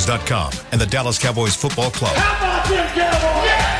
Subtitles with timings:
[0.00, 2.14] DallasCowboys.com and the Dallas Cowboys Football Club.
[2.16, 3.46] How about them Cowboys?
[3.46, 3.76] Yeah!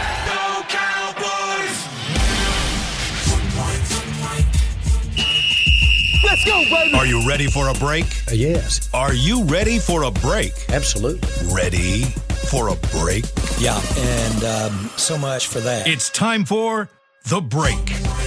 [6.22, 6.94] Let's go, baby.
[6.96, 8.04] Are you ready for a break?
[8.28, 8.88] Uh, yes.
[8.94, 10.52] Are you ready for a break?
[10.68, 11.28] Absolutely.
[11.52, 12.02] Ready
[12.50, 13.24] for a break?
[13.58, 15.86] Yeah, and um, so much for that.
[15.88, 16.88] It's time for
[17.24, 17.76] The Break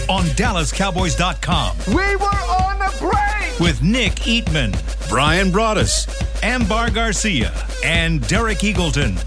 [0.10, 1.78] on DallasCowboys.com.
[1.88, 3.60] We were on the break!
[3.60, 4.73] With Nick Eatman,
[5.10, 6.07] Brian Broaddus,
[6.42, 7.52] Ambar Garcia,
[7.84, 9.18] and Derek Eagleton.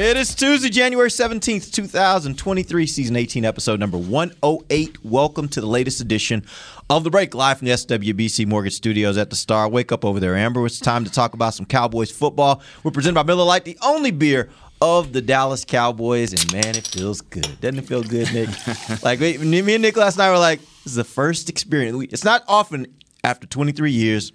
[0.00, 5.04] It is Tuesday, January 17th, 2023, season 18, episode number 108.
[5.04, 6.42] Welcome to the latest edition
[6.88, 9.68] of The Break, live from the SWBC Mortgage Studios at the Star.
[9.68, 10.64] Wake up over there, Amber.
[10.64, 12.62] It's time to talk about some Cowboys football.
[12.82, 14.48] We're presented by Miller Lite, the only beer
[14.80, 17.60] of the Dallas Cowboys, and man, it feels good.
[17.60, 18.48] Doesn't it feel good, Nick?
[19.02, 22.02] like, me and Nick last night were like, this is the first experience.
[22.10, 22.86] It's not often
[23.22, 24.32] after 23 years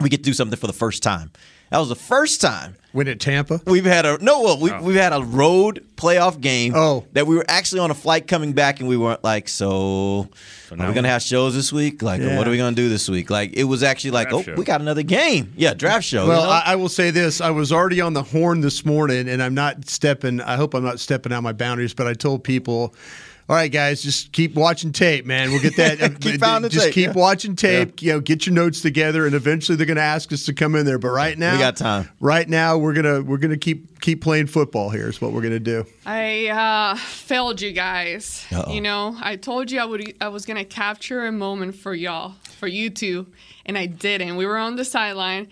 [0.00, 1.32] we get to do something for the first time.
[1.70, 3.60] That was the first time Win at Tampa.
[3.66, 4.42] we've had a no.
[4.42, 4.82] Well, we, oh.
[4.82, 6.72] we've had a road playoff game.
[6.76, 7.04] Oh.
[7.12, 10.28] that we were actually on a flight coming back, and we weren't like, so,
[10.70, 12.02] are we gonna have shows this week?
[12.02, 12.38] Like, Yeah.
[12.38, 13.30] what are we gonna do this week?
[13.30, 14.58] Like, it was actually like, Draft oh, show.
[14.58, 15.52] we got another game.
[15.56, 16.28] Yeah, draft show.
[16.28, 16.52] Well, you know?
[16.52, 19.54] I, I will say this: I was already on the horn this morning, and I'm
[19.54, 20.40] not stepping.
[20.40, 22.94] I hope I'm not stepping out my boundaries, but I told people.
[23.48, 25.50] All right, guys, just keep watching tape, man.
[25.52, 25.98] We'll get that.
[26.20, 27.12] Keep pounding just tape, keep yeah.
[27.12, 28.02] watching tape.
[28.02, 30.74] You know, get your notes together, and eventually they're going to ask us to come
[30.74, 30.98] in there.
[30.98, 32.08] But right now, we got time.
[32.18, 34.90] Right now, we're gonna we're gonna keep keep playing football.
[34.90, 35.86] Here is what we're gonna do.
[36.04, 38.44] I uh, failed you guys.
[38.50, 38.72] Uh-oh.
[38.72, 40.16] You know, I told you I would.
[40.20, 43.28] I was gonna capture a moment for y'all, for you two,
[43.64, 44.34] and I didn't.
[44.34, 45.46] We were on the sideline,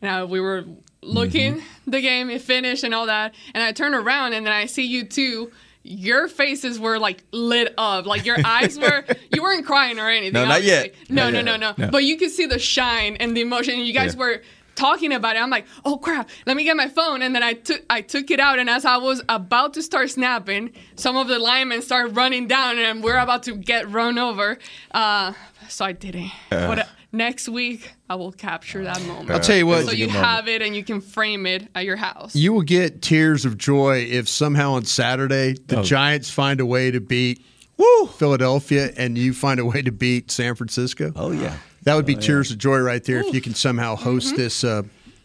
[0.00, 0.66] and uh, we were
[1.02, 1.90] looking Mm-hmm.
[1.90, 3.34] the game, it finished, and all that.
[3.54, 5.50] And I turn around, and then I see you two.
[5.90, 9.04] Your faces were like lit up, like your eyes were.
[9.32, 10.32] You weren't crying or anything.
[10.34, 10.94] No, not yet.
[11.08, 11.44] No, Not no, yet.
[11.44, 11.90] no, no, No.
[11.90, 13.74] But you could see the shine and the emotion.
[13.74, 14.20] And you guys Yeah.
[14.20, 14.42] were
[14.74, 15.40] talking about it.
[15.42, 17.22] I'm like, oh crap, let me get my phone.
[17.22, 20.10] And then I took I took it out, and as I was about to start
[20.10, 24.58] snapping, some of the linemen started running down, and we're about to get run over.
[24.92, 25.32] Uh,
[25.70, 26.30] so I didn't.
[26.50, 29.30] But uh, next week I will capture that moment.
[29.30, 29.86] I'll tell you what.
[29.86, 32.34] so you have it and you can frame it at your house.
[32.36, 35.82] You will get tears of joy if somehow on Saturday the Oh.
[35.82, 37.44] Giants find a way to beat
[37.76, 38.06] Woo!
[38.06, 41.12] Philadelphia and you find a way to beat San Francisco.
[41.16, 41.56] Oh yeah.
[41.84, 44.04] That would be tears of joy right there if you can somehow Mm-hmm.
[44.04, 44.82] host this uh,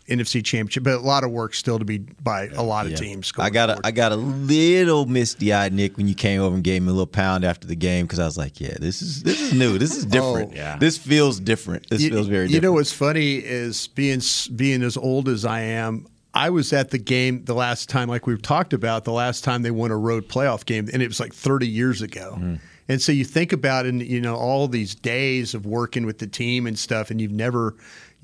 [0.07, 0.83] NFC Championship.
[0.83, 2.97] But a lot of work still to be by a lot of Yeah.
[2.97, 3.31] teams.
[3.37, 3.79] I got a.
[3.83, 6.91] I got a little misty eyed Nick when you came over and gave me a
[6.91, 9.77] little pound after the game because I was like, yeah, this is this is new.
[9.77, 10.51] This is different.
[10.53, 10.55] Oh.
[10.55, 10.77] Yeah.
[10.77, 11.89] This feels different.
[11.89, 14.21] This you, feels very you know what's funny is being
[14.55, 16.07] being as old as I am.
[16.33, 19.61] I was at the game the last time, like we've talked about, the last time
[19.61, 22.33] they won a road playoff game, and it was like 30 years ago.
[22.35, 22.55] Mm-hmm.
[22.89, 26.27] And so you think about, and you know, all these days of working with the
[26.27, 27.75] team and stuff, and you've never,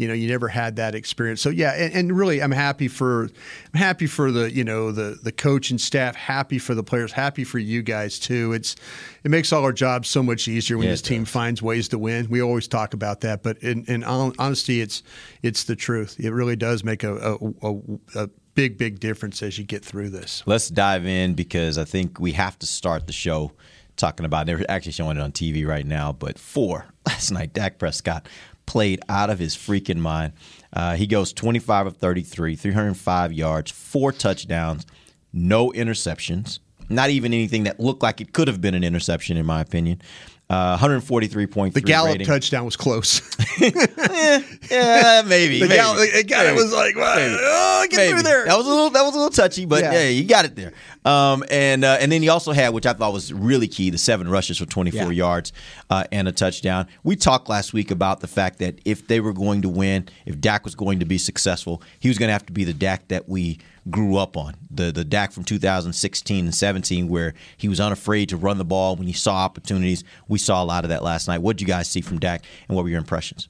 [0.02, 1.42] you know, you never had that experience.
[1.42, 3.26] So yeah, and, and really, I'm happy for,
[3.74, 7.12] I'm happy for the, you know, the the coach and staff, happy for the players,
[7.12, 8.52] happy for you guys too.
[8.54, 8.76] It's,
[9.24, 11.32] it makes all our jobs so much easier when Yeah, this team does.
[11.32, 12.28] finds ways to win.
[12.30, 15.04] We always talk about that, but in, in honesty, it's
[15.44, 16.16] it's the truth.
[16.20, 17.80] It really does make a a, a,
[18.24, 20.44] a big big difference as you get through this.
[20.46, 23.52] Let's dive in because I think we have to start the show
[23.98, 24.46] talking about.
[24.48, 26.12] They're actually showing it on TV right now.
[26.12, 28.28] But four last night, Dak Prescott
[28.72, 30.32] played out of his freaking mind.
[30.72, 34.86] Uh, he goes 25 of 33, 305 yards, four touchdowns,
[35.34, 36.60] no interceptions.
[36.88, 40.02] Not even anything that looked like it could have been an interception, in my opinion.
[40.52, 42.28] Uh, 143.3 The Gallup rating.
[42.28, 43.22] touchdown was close.
[43.62, 45.60] Yeah, maybe.
[45.60, 45.76] the maybe.
[45.76, 47.36] Gallup, it kind of was like, Maybe.
[47.40, 48.14] oh, get Maybe.
[48.14, 48.46] through there.
[48.46, 48.90] That was a little.
[48.90, 49.94] That was a little touchy, but Yeah.
[49.94, 50.74] yeah, you got it there.
[51.06, 53.98] Um, and uh, and then he also had, which I thought was really key, the
[53.98, 55.10] seven rushes for 24 Yeah.
[55.10, 55.54] yards
[55.90, 56.88] uh, and a touchdown.
[57.04, 60.40] We talked last week about the fact that if they were going to win, if
[60.40, 63.08] Dak was going to be successful, he was going to have to be the Dak
[63.10, 67.80] that we grew up on, the the Dak from 2016 and 17, where he was
[67.80, 70.04] unafraid to run the ball when he saw opportunities.
[70.28, 71.42] We saw a lot of that last night.
[71.42, 73.50] What did you guys see from Dak, and what were your impressions?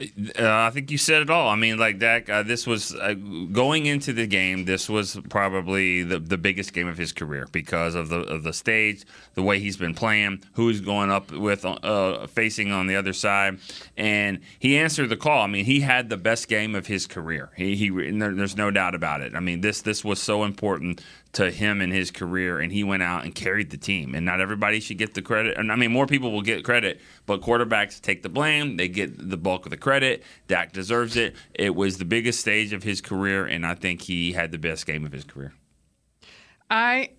[0.00, 1.48] Uh, I think you said it all.
[1.48, 3.14] I mean, like Dak, uh, this was uh,
[3.52, 4.64] going into the game.
[4.64, 8.52] This was probably the, the biggest game of his career because of the of the
[8.52, 9.04] stage,
[9.34, 13.12] the way he's been playing, who he's going up with, uh, facing on the other
[13.12, 13.58] side,
[13.96, 15.42] and he answered the call.
[15.42, 17.50] I mean, he had the best game of his career.
[17.56, 19.34] He, he there's no doubt about it.
[19.34, 21.02] I mean, this this was so important
[21.32, 24.14] to him in his career, and he went out and carried the team.
[24.14, 25.56] And not everybody should get the credit.
[25.56, 28.76] And I mean, more people will get credit, but quarterbacks take the blame.
[28.76, 30.22] They get the bulk of the credit.
[30.48, 31.36] Dak deserves it.
[31.54, 34.86] It was the biggest stage of his career, and I think he had the best
[34.86, 35.52] game of his career.
[36.68, 37.10] I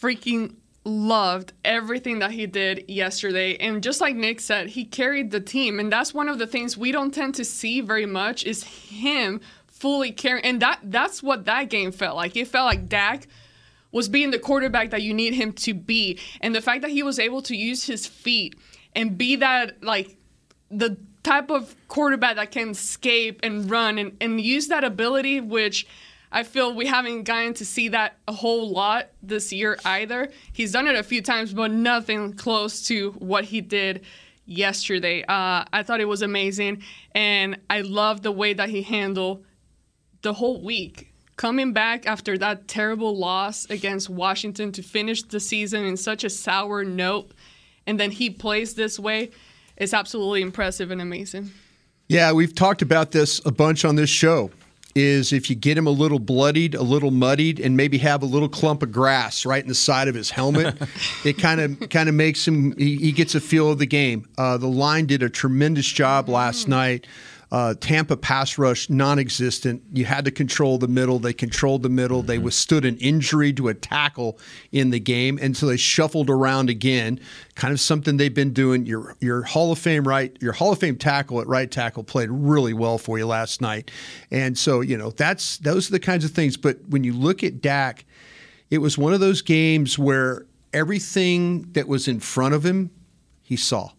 [0.00, 0.56] freaking
[0.86, 5.80] loved everything that he did yesterday and just like Nick said he carried the team
[5.80, 9.40] and that's one of the things we don't tend to see very much is him
[9.78, 13.28] fully carrying and that that's what that game felt like it felt like Dak
[13.92, 17.02] was being the quarterback that you need him to be and the fact that he
[17.02, 18.54] was able to use his feet
[18.94, 20.16] and be that like
[20.70, 25.86] the type of quarterback that can escape and run and, and use that ability which
[26.32, 30.30] I feel we haven't gotten to see that a whole lot this year either.
[30.52, 34.04] He's done it a few times, but nothing close to what he did
[34.44, 35.22] yesterday.
[35.22, 36.82] Uh, I thought it was amazing,
[37.12, 39.44] and I love the way that he handled
[40.26, 41.12] the whole week.
[41.36, 46.30] Coming back after that terrible loss against Washington to finish the season in such a
[46.30, 47.30] sour note,
[47.86, 49.30] and then he plays this way,
[49.76, 51.52] is absolutely impressive and amazing.
[52.08, 54.50] Yeah, we've talked about this a bunch on this show
[54.96, 58.26] is if you get him a little bloodied, a little muddied, and maybe have a
[58.26, 60.74] little clump of grass right in the side of his helmet,
[61.24, 62.76] it kind of kind of makes him.
[62.76, 64.26] He, he, gets a feel of the game.
[64.38, 66.70] Uh, the line did a tremendous job last mm.
[66.70, 67.06] night.
[67.52, 69.82] Uh, Tampa pass rush non-existent.
[69.92, 71.18] You had to control the middle.
[71.20, 72.18] They controlled the middle.
[72.18, 72.26] Mm-hmm.
[72.26, 74.38] They withstood an injury to a tackle
[74.72, 77.20] in the game, and so they shuffled around again.
[77.54, 78.84] Kind of something they've been doing.
[78.84, 82.30] Your your Hall of Fame right, your Hall of Fame tackle at right tackle played
[82.30, 83.90] really well for you last night,
[84.30, 86.56] and so you know that's those are the kinds of things.
[86.56, 88.04] But when you look at Dak,
[88.70, 92.90] it was one of those games where everything that was in front of him,
[93.42, 93.92] he saw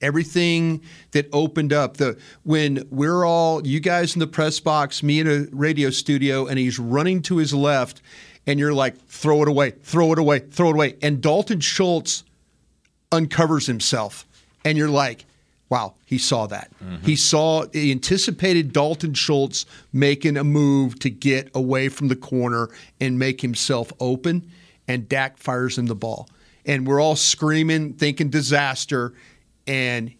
[0.00, 1.96] everything that opened up.
[1.96, 6.46] The when we're all you guys in the press box me in a radio studio
[6.46, 8.00] and he's running to his left
[8.46, 10.96] and you're like throw it away throw it away throw it away.
[11.02, 12.24] And dalton schultz
[13.10, 14.26] uncovers himself
[14.64, 15.24] and you're like
[15.68, 16.70] wow he saw that.
[16.82, 17.04] Mm-hmm.
[17.04, 22.68] he saw he anticipated dalton schultz making a move to get away from the corner
[23.00, 24.50] and make himself open
[24.86, 26.28] and dak fires him the ball.
[26.64, 29.14] And we're all screaming thinking disaster
[29.68, 30.12] and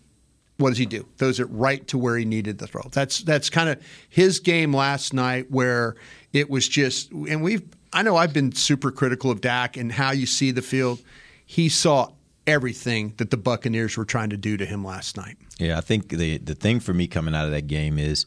[0.59, 1.07] what does he do?
[1.17, 2.83] Throws it right to where he needed the throw.
[2.93, 5.97] That's that's kind of his game last night, where
[6.33, 7.11] it was just.
[7.11, 7.63] And we've
[7.93, 11.01] I know I've been super critical of Dak and how you see the field.
[11.47, 12.11] He saw
[12.47, 15.37] everything that the Buccaneers were trying to do to him last night.
[15.59, 18.27] Yeah, I think the the thing for me coming out of that game is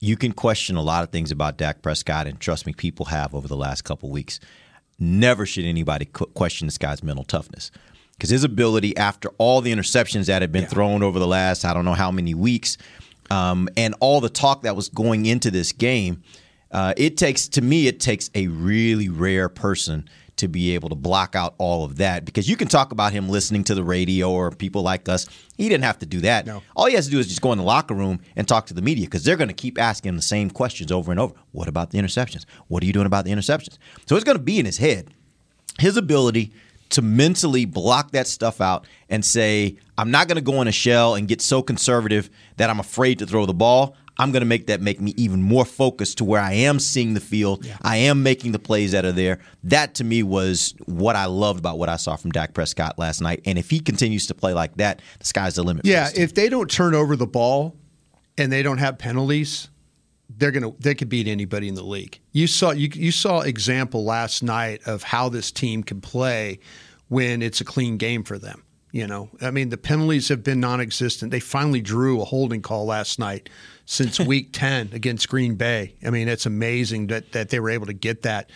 [0.00, 3.34] you can question a lot of things about Dak Prescott, and trust me, people have
[3.34, 4.40] over the last couple weeks.
[4.98, 7.70] Never should anybody question this guy's mental toughness
[8.12, 10.68] because his ability after all the interceptions that had been yeah.
[10.68, 12.78] thrown over the last I don't know how many weeks,
[13.30, 16.22] um, and all the talk that was going into this game,
[16.70, 20.94] uh, it takes to me it takes a really rare person to be able to
[20.94, 24.30] block out all of that because you can talk about him listening to the radio
[24.30, 25.28] or people like us.
[25.56, 26.46] He didn't have to do that.
[26.46, 26.62] No.
[26.74, 28.74] All he has to do is just go in the locker room and talk to
[28.74, 31.34] the media because they're going to keep asking him the same questions over and over.
[31.52, 32.44] What about the interceptions?
[32.68, 33.78] What are you doing about the interceptions?
[34.06, 35.14] So it's going to be in his head.
[35.78, 36.52] His ability
[36.92, 40.72] to mentally block that stuff out and say, I'm not going to go in a
[40.72, 43.96] shell and get so conservative that I'm afraid to throw the ball.
[44.18, 47.14] I'm going to make that make me even more focused to where I am seeing
[47.14, 47.64] the field.
[47.64, 47.78] Yeah.
[47.82, 49.38] I am making the plays that are there.
[49.64, 53.20] That to me was what I loved about what I saw from Dak Prescott last
[53.20, 53.40] night.
[53.46, 55.86] And if he continues to play like that, the sky's the limit.
[55.86, 57.74] Yeah, if they don't turn over the ball
[58.36, 59.70] and they don't have penalties,
[60.38, 62.20] they're gonna they could beat anybody in the league.
[62.32, 66.58] You saw you you saw example last night of how this team can play
[67.08, 68.64] when it's a clean game for them.
[68.92, 71.30] You know, I mean, the penalties have been non-existent.
[71.30, 73.48] They finally drew a holding call last night
[73.86, 75.94] since Week Ten against Green Bay.
[76.04, 78.50] I mean, it's amazing that that they were able to get that.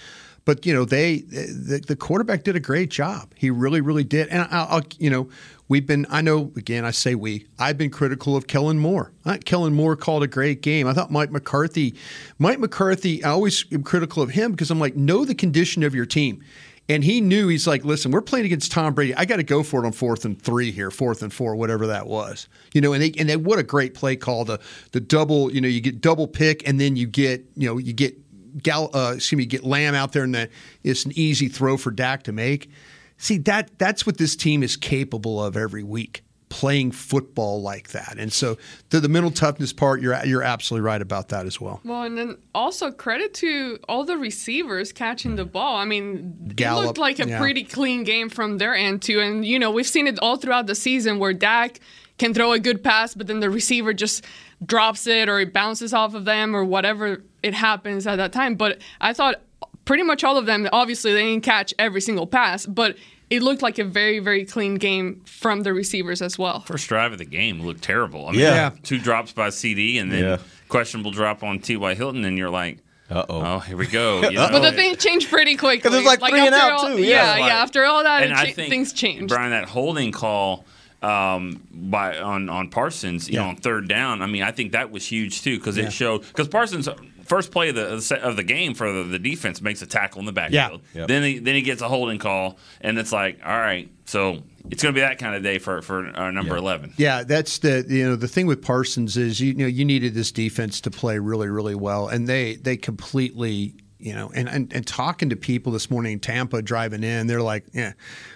[0.45, 3.33] But you know, they the, the quarterback did a great job.
[3.35, 4.29] He really, really did.
[4.29, 5.29] And I'll, I'll you know,
[5.69, 9.13] We've been, I know, again, I say we, I've been critical of Kellen Moore.
[9.25, 10.87] Uh, Kellen Moore called a great game.
[10.87, 11.97] I thought Mike McCarthy,
[12.39, 15.95] Mike McCarthy, I always am critical of him because I'm like, know the condition of
[15.95, 16.45] your team.
[16.89, 19.13] And he knew he's like, listen, we're playing against Tom Brady.
[19.17, 21.89] I got to go for it on fourth and three here, fourth and four, whatever
[21.89, 22.47] that was.
[22.73, 24.61] You know, and they and they what a great play call the
[24.93, 25.53] the double.
[25.53, 28.17] You know, you get double pick and then you get you know you get
[28.63, 30.49] Gal, uh, excuse me, get Lamb out there and the,
[30.83, 32.71] it's an easy throw for Dak to make.
[33.19, 38.17] See that that's what this team is capable of every week playing football like that.
[38.19, 38.57] And so
[38.91, 41.81] to the mental toughness part, you're you're absolutely right about that as well.
[41.85, 45.77] Well, and then also credit to all the receivers catching the ball.
[45.77, 47.39] I mean, Gallup, it looked like a yeah.
[47.39, 49.21] pretty clean game from their end too.
[49.21, 51.81] And you know, we've seen it all throughout the season where Dak
[52.19, 54.25] can throw a good pass, but then the receiver just
[54.65, 58.55] drops it or it bounces off of them or whatever it happens at that time.
[58.55, 59.43] But I thought
[59.87, 62.97] pretty much all of them, obviously, they didn't catch every single pass, but
[63.31, 66.61] it looked like a very, very clean game from the receivers as well.
[66.61, 68.29] First drive of the game looked terrible.
[68.29, 68.71] I mean, yeah.
[68.83, 70.37] two drops by CeeDee and then yeah.
[70.69, 71.95] questionable drop on T.Y.
[71.95, 72.79] Hilton, and you're like,
[73.11, 73.43] Uh oh.
[73.45, 74.21] Oh, here we go.
[74.23, 74.49] You know?
[74.51, 75.81] But the thing changed pretty quickly.
[75.81, 77.09] 'Cause it was like three and out, all- too, yeah.
[77.09, 77.39] Yeah, Right.
[77.47, 77.63] yeah.
[77.63, 79.29] After all that, and it I cha- think things changed.
[79.29, 80.65] Brian, that holding call
[81.03, 84.23] um, by on on Parsons, you know, on third down.
[84.23, 86.89] I mean, I think that was huge too because it showed because Parsons.
[87.27, 89.83] First play of the of the se- of the game for the, the defense makes
[89.83, 90.81] a tackle in the backfield.
[90.95, 91.01] Yeah.
[91.01, 91.09] Yep.
[91.09, 94.83] Then he then he gets a holding call, and it's like, all right, so it's
[94.83, 96.61] going to be that kind of day for for uh, number Yeah.
[96.61, 96.95] eleven.
[96.97, 100.33] Yeah, that's the you know the thing with Parsons is you, know you needed this
[100.33, 104.87] defense to play really really well, and they they completely you know and, and and
[104.87, 107.93] talking to people this morning in Tampa driving in, they're like, yeah,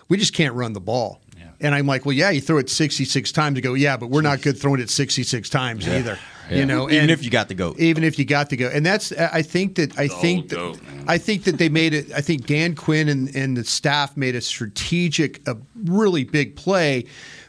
[0.08, 1.20] we just can't run the ball.
[1.38, 1.50] Yeah.
[1.60, 3.56] And I'm like, well, yeah, you throw it 66 times.
[3.56, 6.18] To go, yeah, but we're not good throwing it 66 times either.
[6.50, 7.78] You know, Even and- if you got the goat.
[7.78, 10.80] even if you got to go, and that's I think that I think that, goat.
[11.06, 12.10] I think that they made it.
[12.12, 17.04] I think Dan Quinn and, and the staff made a strategic, a really big play.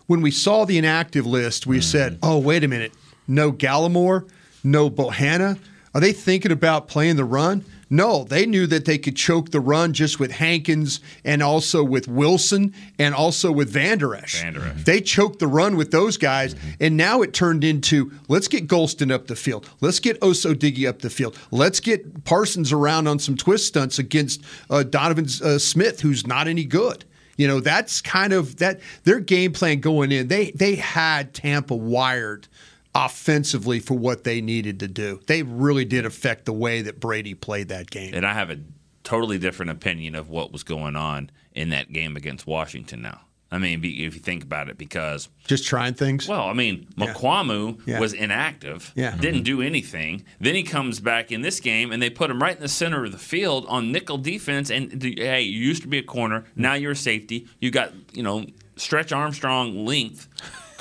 [0.07, 2.93] When we saw the inactive list, we said, "Oh, wait a minute,
[3.27, 4.29] no Gallimore,
[4.63, 5.57] no Bohanna.
[5.95, 9.59] Are they thinking about playing the run?" No, they knew that they could choke the
[9.59, 14.41] run just with Hankins and also with Wilson and also with Vander Esch.
[14.85, 19.11] They choked the run with those guys, and now it turned into let's get Golston
[19.11, 23.19] up the field, let's get Oso Diggy up the field, let's get Parsons around on
[23.19, 27.03] some twist stunts against uh, Donovan uh, Smith, who's not any good.
[27.35, 30.29] You know, that's kind of that their game plan going in.
[30.29, 32.47] They they had Tampa wired
[32.93, 35.21] offensively for what they needed to do.
[35.27, 38.13] They really did affect the way that Brady played that game.
[38.13, 38.59] And I have a
[39.03, 43.21] totally different opinion of what was going on in that game against Washington now.
[43.53, 46.25] I mean, if you think about it, because Just trying things.
[46.25, 47.99] Well, I mean, Mukuamu Yeah.
[47.99, 49.11] was inactive, Yeah.
[49.17, 49.43] didn't mm-hmm.
[49.43, 50.23] do anything.
[50.39, 53.03] Then he comes back in this game, and they put him right in the center
[53.03, 54.69] of the field on nickel defense.
[54.71, 56.61] And hey, you used to be a corner, mm-hmm.
[56.61, 57.49] now you're a safety.
[57.59, 58.45] You got you know
[58.77, 60.29] stretch Armstrong length.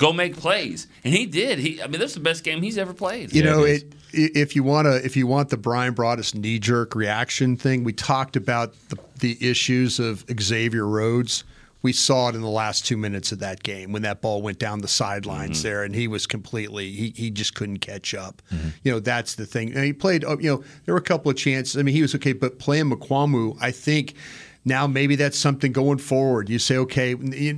[0.01, 1.59] Go make plays, and he did.
[1.59, 3.35] He, I mean, that's the best game he's ever played.
[3.35, 6.95] You know, it, if you want to, if you want the Brian Broaddus knee jerk
[6.95, 11.43] reaction thing, we talked about the, the issues of Xavier Rhodes.
[11.83, 14.57] We saw it in the last two minutes of that game when that ball went
[14.57, 15.67] down the sidelines mm-hmm.
[15.67, 18.41] there, and he was completely he he just couldn't catch up.
[18.51, 18.69] Mm-hmm.
[18.81, 19.71] You know, that's the thing.
[19.75, 20.25] And he played.
[20.25, 21.77] oh, You know, there were a couple of chances.
[21.77, 24.15] I mean, he was okay, but playing Mukuamu, I think.
[24.63, 26.49] Now maybe that's something going forward.
[26.49, 27.15] You say, okay,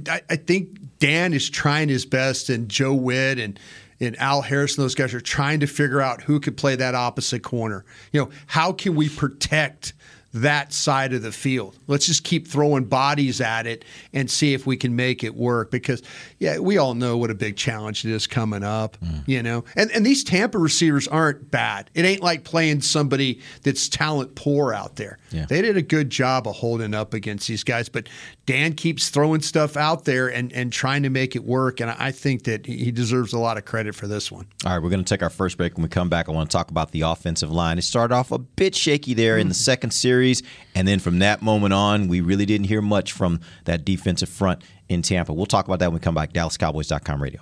[0.09, 3.60] I, I think Dan is trying his best, and Joe Whitt and
[4.00, 6.95] and Al Harris and those guys are trying to figure out who could play that
[6.95, 7.83] opposite corner.
[8.13, 9.93] You know, how can we protect
[10.33, 11.77] that side of the field?
[11.88, 13.83] Let's just keep throwing bodies at it
[14.13, 15.72] and see if we can make it work.
[15.72, 16.01] Because
[16.39, 18.98] yeah, we all know what a big challenge it is coming up.
[19.01, 19.27] Mm.
[19.27, 21.89] You know, and and these Tampa receivers aren't bad.
[21.93, 25.19] It ain't like playing somebody that's talent poor out there.
[25.31, 25.48] Yeah.
[25.48, 28.07] They did a good job of holding up against these guys, but
[28.45, 31.79] Dan keeps throwing stuff out there and, and trying to make it work.
[31.79, 34.47] And I think that he deserves a lot of credit for this one.
[34.65, 35.75] All right, we're going to take our first break.
[35.75, 37.77] When we come back, I want to talk about the offensive line.
[37.77, 39.62] It started off a bit shaky there in the mm-hmm.
[39.62, 40.43] second series,
[40.75, 44.62] and then from that moment on, we really didn't hear much from that defensive front
[44.89, 45.33] in Tampa.
[45.33, 46.33] We'll talk about that when we come back.
[46.33, 47.41] DallasCowboys.com radio.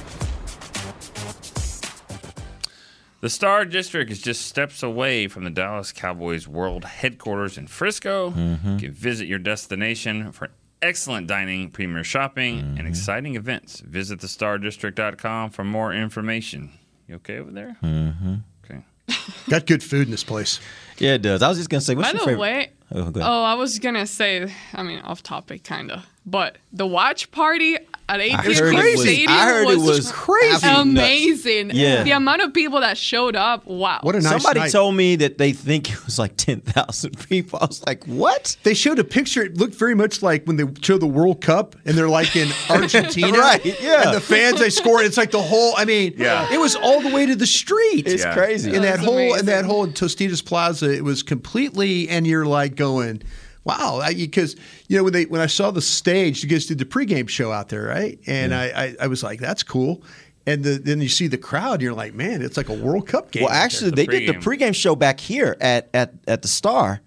[3.21, 8.31] The Star District is just steps away from the Dallas Cowboys world headquarters in Frisco.
[8.31, 8.73] Mm-hmm.
[8.73, 10.49] You can visit your destination for
[10.81, 12.77] excellent dining, premier shopping, Mm-hmm.
[12.79, 13.79] and exciting events.
[13.81, 16.71] Visit thestardistrict.com for more information.
[17.07, 17.77] You okay over there?
[17.83, 18.35] Mm-hmm.
[18.65, 18.81] Okay.
[19.49, 20.59] Got good food in this place.
[20.97, 21.43] Yeah, it does.
[21.43, 22.39] I was just gonna say, what's By your the favorite?
[22.41, 26.85] way, Oh, oh, I was gonna say, I mean, off topic, kind of, but the
[26.85, 27.77] watch party
[28.09, 28.57] at AT&T was-
[29.01, 30.53] Stadium I heard it was crazy.
[30.55, 31.07] absolutely nuts.
[31.07, 31.71] amazing.
[31.73, 32.03] Yeah.
[32.03, 33.99] the amount of people that showed up, wow.
[34.01, 34.71] What a nice Somebody night.
[34.73, 37.59] told me that they think it was like ten thousand people.
[37.61, 38.57] I was like, what?
[38.63, 39.43] They showed a picture.
[39.43, 42.49] It looked very much like when they show the World Cup and they're like in
[42.69, 43.37] Argentina.
[43.37, 44.07] Right, yeah.
[44.07, 45.01] And the fans they score.
[45.01, 45.73] It's like the whole.
[45.77, 46.51] I mean, Yeah.
[46.53, 48.07] It was all the way to the street.
[48.07, 48.33] It's Yeah.
[48.33, 48.73] crazy.
[48.75, 49.65] in that That's whole in that amazing.
[49.69, 52.09] whole Tostitos Plaza, it was completely.
[52.09, 53.21] And you're like going,
[53.63, 54.55] wow, because
[54.87, 57.51] you know when they when I saw the stage, you guys did the pregame show
[57.51, 58.17] out there, right?
[58.27, 60.01] And I, I I was like, that's cool.
[60.47, 63.05] And the, then you see the crowd, and you're like, man, it's like a World
[63.07, 63.43] Cup game.
[63.43, 64.69] Well, actually, The they did the pregame.
[64.71, 67.01] pregame show back here at at at the Star.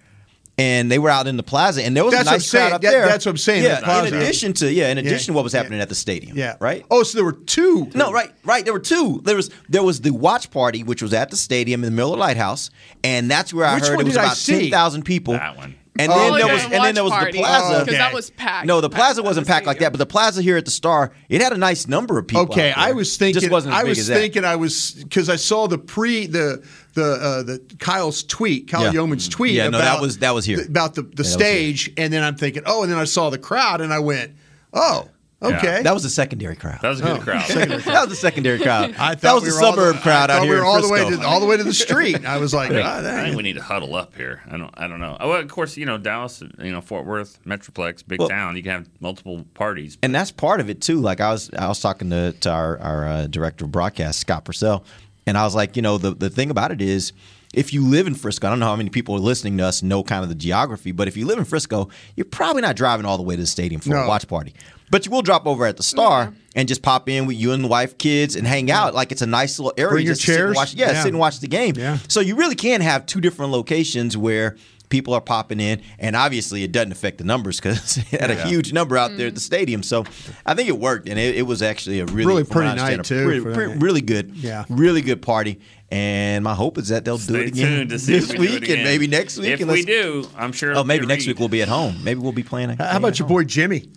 [0.57, 2.61] And they were out in the plaza, and there was That's a what nice I'm
[2.61, 3.07] crowd up That- there.
[3.07, 4.07] that's what I'm saying, Yeah, the plaza.
[4.07, 5.59] in addition to yeah, in Yeah, addition to what was yeah.
[5.63, 6.37] happening at the stadium.
[6.39, 6.85] yeah, right.
[6.93, 7.91] Oh, so there were two.
[7.93, 8.63] No, right, right.
[8.65, 9.21] There were two.
[9.25, 12.17] There was there was the watch party, which was at the stadium in the Miller
[12.17, 12.71] Lighthouse,
[13.03, 14.61] and that's where I Which heard it was about see?
[14.63, 15.35] ten thousand people.
[15.35, 15.75] That one.
[15.97, 18.13] And Oh, then there was and then there was Watch the plaza Oh, because that
[18.13, 18.67] was packed.
[18.67, 21.13] No, the plaza at wasn't packed like that, but the plaza here at the Star,
[21.29, 22.43] it had a nice number of people.
[22.47, 22.85] Okay, out there.
[22.87, 23.41] I was thinking.
[23.41, 24.15] Just wasn't as I big was as that.
[24.17, 24.45] thinking.
[24.45, 26.65] I was because I saw the pre the
[26.95, 29.01] the uh, the Kyle's tweet, Kyle Yeah.
[29.01, 29.53] Youmans' tweet.
[29.53, 30.57] Yeah, no, that about was- that was here.
[30.57, 33.31] th- about the the was stage, and then I'm thinking, oh, and then I saw
[33.31, 34.33] the crowd, and I went,
[34.73, 35.09] oh,
[35.43, 35.83] okay.
[35.83, 36.81] That was a secondary crowd.
[36.81, 37.21] That was a good Oh.
[37.21, 37.49] crowd.
[37.49, 38.95] that was a secondary crowd.
[38.99, 40.69] I that was we the suburb the, crowd I out thought here We were in
[40.69, 42.25] all the way to all the way to the street.
[42.25, 44.43] I was like, I think, I think we need to huddle up here.
[44.49, 44.71] I don't.
[44.77, 45.17] I don't know.
[45.21, 48.57] Oh, well, of course, you know Dallas, you know Fort Worth, Metroplex, big Well- town.
[48.57, 49.99] You can have multiple parties.
[50.03, 51.01] and that's part of it too.
[51.01, 54.45] Like I was, I was talking to, to our our uh, director of broadcast, Scott
[54.45, 54.85] Purcell,
[55.27, 57.13] and I was like, you know, the the thing about it is,
[57.53, 59.83] if you live in Frisco, I don't know how many people are listening to us
[59.83, 63.07] know kind of the geography, but if you live in Frisco, you're probably not driving
[63.07, 64.55] all the way to the stadium for a watch party.
[64.91, 67.65] But you will drop over at the Star and just pop in with you and
[67.65, 68.95] the wife, kids, and hang out.
[68.95, 69.91] Like it's a nice little area.
[69.91, 70.57] Bring your just to sit and chairs.
[70.57, 71.03] watch- yeah, Yeah.
[71.03, 71.75] sit and watch the game.
[71.77, 71.99] Yeah.
[72.09, 74.57] So you really can have two different locations where
[74.91, 78.47] people are popping in, and obviously it doesn't affect the numbers because it had a
[78.47, 79.45] huge number out there at the mm-hmm.
[79.45, 79.83] stadium.
[79.83, 80.05] So
[80.47, 82.83] I think it worked, and it, it was actually a really, Really from what I
[82.83, 84.65] pretty night, too, pretty- pretty- really good, Yeah.
[84.69, 85.61] really good party.
[85.91, 88.49] And my hope is that they'll do it again tuned to see this if we
[88.49, 88.79] week again.
[88.79, 89.61] and maybe next week.
[89.61, 90.77] If we do, I'm sure.
[90.77, 91.33] Oh, maybe next read.
[91.35, 92.03] week we'll be at home.
[92.03, 92.71] Maybe we'll be playing.
[92.71, 93.37] a How about your home.
[93.37, 93.89] boy Jimmy?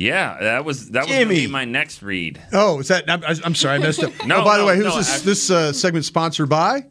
[0.00, 2.40] Yeah, that was that was gonna be my next read.
[2.54, 3.04] Oh, is that?
[3.06, 4.10] I'm, I'm sorry, I messed up.
[4.26, 5.20] No, oh, by the way, who's no, this?
[5.20, 6.86] I- this uh, segment sponsored by?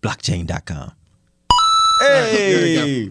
[0.00, 0.92] Blockchain.com.
[2.00, 3.10] there you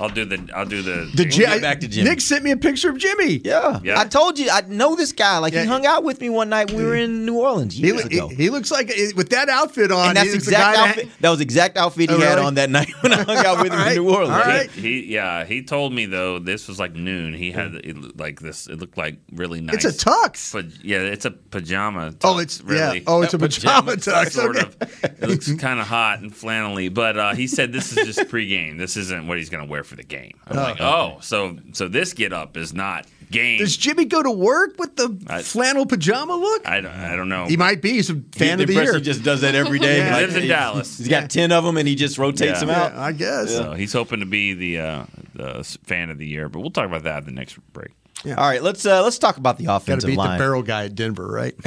[0.00, 0.48] I'll do the.
[0.54, 1.10] I'll do the.
[1.14, 2.08] The We'll get back to Jimmy.
[2.10, 3.40] Nick sent me a picture of Jimmy.
[3.44, 3.80] Yeah.
[3.84, 3.98] Yeah.
[4.00, 5.38] I told you I know this guy.
[5.38, 5.62] Like Yeah.
[5.62, 6.70] he hung out with me one night.
[6.72, 8.28] We were in New Orleans He, years he, ago.
[8.28, 10.08] he looks like with that outfit on.
[10.08, 11.08] and that's he looks the the exact guy outfit.
[11.20, 12.46] That was exact outfit he Oh, had really?
[12.46, 13.96] on that night when I hung out with him All right.
[13.96, 14.30] in New Orleans.
[14.34, 14.70] All right.
[14.70, 17.34] He yeah he told me though this was like noon.
[17.34, 18.66] He had it like this.
[18.66, 19.84] It looked like really nice.
[19.84, 20.52] It's a tux.
[20.52, 22.14] But yeah, it's a pajama.
[22.22, 22.98] Oh, tux, it's really.
[22.98, 23.04] yeah.
[23.06, 24.30] Oh, it's a pajama tux.
[24.32, 24.66] Sort okay.
[24.66, 25.04] of.
[25.22, 28.78] It looks kind of hot and flannelly, but uh, he said this is just pregame.
[28.78, 30.38] This isn't what he's going to wear for the game.
[30.46, 33.58] I'm like, oh, so so this get up is not game.
[33.58, 36.66] Does Jimmy go to work with the I- flannel pajama look?
[36.66, 37.44] I don't, I don't know.
[37.46, 37.92] he might be.
[37.92, 38.94] He's a fan the of the impression year.
[38.98, 39.98] He just does that every day.
[40.00, 40.14] Yeah.
[40.16, 40.96] He lives in Dallas.
[40.98, 42.60] He's got ten of them, and he just rotates Yeah.
[42.60, 42.92] them out.
[42.94, 43.50] Yeah, I guess.
[43.50, 46.86] So he's hoping to be the, uh, the fan of the year, but we'll talk
[46.86, 47.90] about that at the next break.
[48.26, 50.38] All right, let's uh, let's talk about the Got to offensive beat line.
[50.38, 51.54] the barrel guy at Denver, right?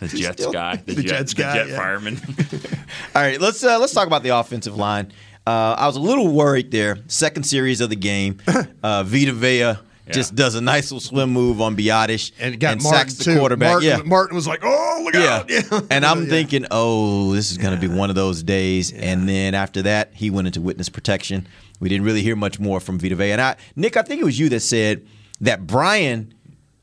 [0.00, 1.76] The Jets still- guy, the, The jet, Jets the guy, jet yeah.
[1.76, 2.18] fireman.
[3.14, 5.12] All right, let's uh, let's talk about the offensive line.
[5.46, 6.98] Uh, I was a little worried there.
[7.08, 8.38] Second series of the game,
[8.82, 9.74] uh, Vita Vea
[10.10, 13.38] just does a nice little swim move on Biadasz And got Martin sacks the too.
[13.38, 13.70] quarterback.
[13.70, 15.20] Martin, yeah, Martin was like, "Oh, look yeah.
[15.36, 15.80] out!" Yeah.
[15.88, 16.28] And I'm Yeah.
[16.30, 18.92] thinking, oh, this is going to be one of those days.
[18.92, 21.46] And then after that, he went into witness protection.
[21.78, 23.30] We didn't really hear much more from Vita Vea.
[23.32, 25.06] And I, Nick, I think it was you that said
[25.40, 26.34] that Brian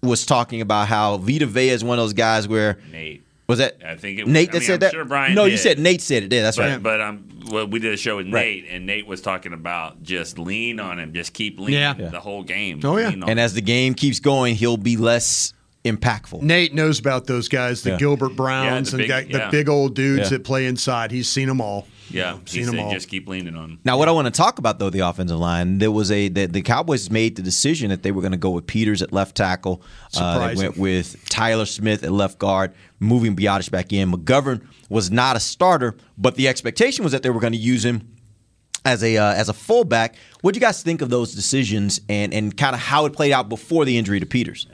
[0.01, 3.23] was talking about how Vita Vea is one of those guys where Nate.
[3.47, 4.91] Was that I think it was, Nate I that mean, said I'm that.
[4.91, 6.33] Sure Brian no, you said Nate said it.
[6.33, 6.83] Yeah, that's but, right.
[6.83, 8.63] But um, well, we did a show with Right.
[8.63, 11.93] Nate, and Nate was talking about just lean on him, just keep leaning Yeah.
[11.93, 12.81] the whole game.
[12.83, 13.09] Oh, yeah.
[13.09, 13.39] And him.
[13.39, 15.53] as the game keeps going, he'll be less
[15.91, 16.41] impactful.
[16.41, 17.97] Nate knows about those guys, the Yeah.
[17.97, 19.49] Gilbert Browns the and big- guy- the yeah.
[19.49, 20.29] big old dudes Yeah.
[20.37, 21.11] that play inside.
[21.11, 21.87] He's seen them all.
[22.09, 22.91] yeah, seen them all.
[22.93, 23.79] just keep leaning on him.
[23.83, 26.45] Now, what I want to talk about though, the offensive line, there was a the,
[26.45, 29.35] the Cowboys made the decision that they were going to go with Peters at left
[29.35, 29.81] tackle.
[30.15, 34.11] Uh, they went with Tyler Smith at left guard, moving Biadasz back in.
[34.11, 37.83] McGovern was not a starter, but the expectation was that they were going to use
[37.83, 38.07] him
[38.85, 40.15] as a uh, as a fullback.
[40.41, 43.33] What do you guys think of those decisions and and kind of how it played
[43.33, 44.65] out before the injury to Peters?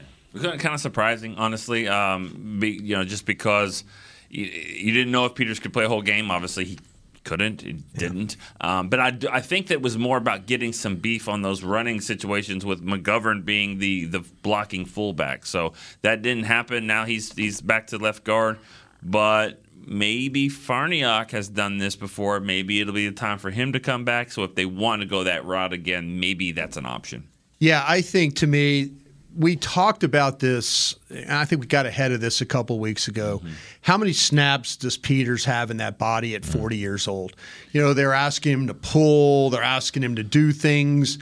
[0.42, 1.88] Kind of surprising, honestly.
[1.88, 3.84] Um, be, you know, just because
[4.30, 6.32] you, you didn't know if Peters could play a whole game.
[6.32, 6.80] Obviously, he
[7.24, 7.62] couldn't.
[7.62, 8.36] He didn't.
[8.60, 12.02] Um, but I, I think that was more about getting some beef on those running
[12.02, 15.46] situations with McGovern being the the blocking fullback.
[15.46, 16.88] So that didn't happen.
[16.88, 18.60] Now he's he's back to left guard,
[19.02, 19.60] but.
[19.86, 22.40] Maybe Farniok has done this before.
[22.40, 24.32] Maybe it'll be the time for him to come back.
[24.32, 27.28] So if they want to go that route again, maybe that's an option.
[27.60, 28.92] Yeah, I think to me,
[29.36, 33.08] we talked about this, and I think we got ahead of this a couple weeks
[33.08, 33.40] ago.
[33.40, 33.54] Mm-hmm.
[33.82, 36.60] How many snaps does Peters have in that body at mm-hmm.
[36.60, 37.36] 40 years old?
[37.72, 41.20] You know, they're asking him to pull, they're asking him to do things.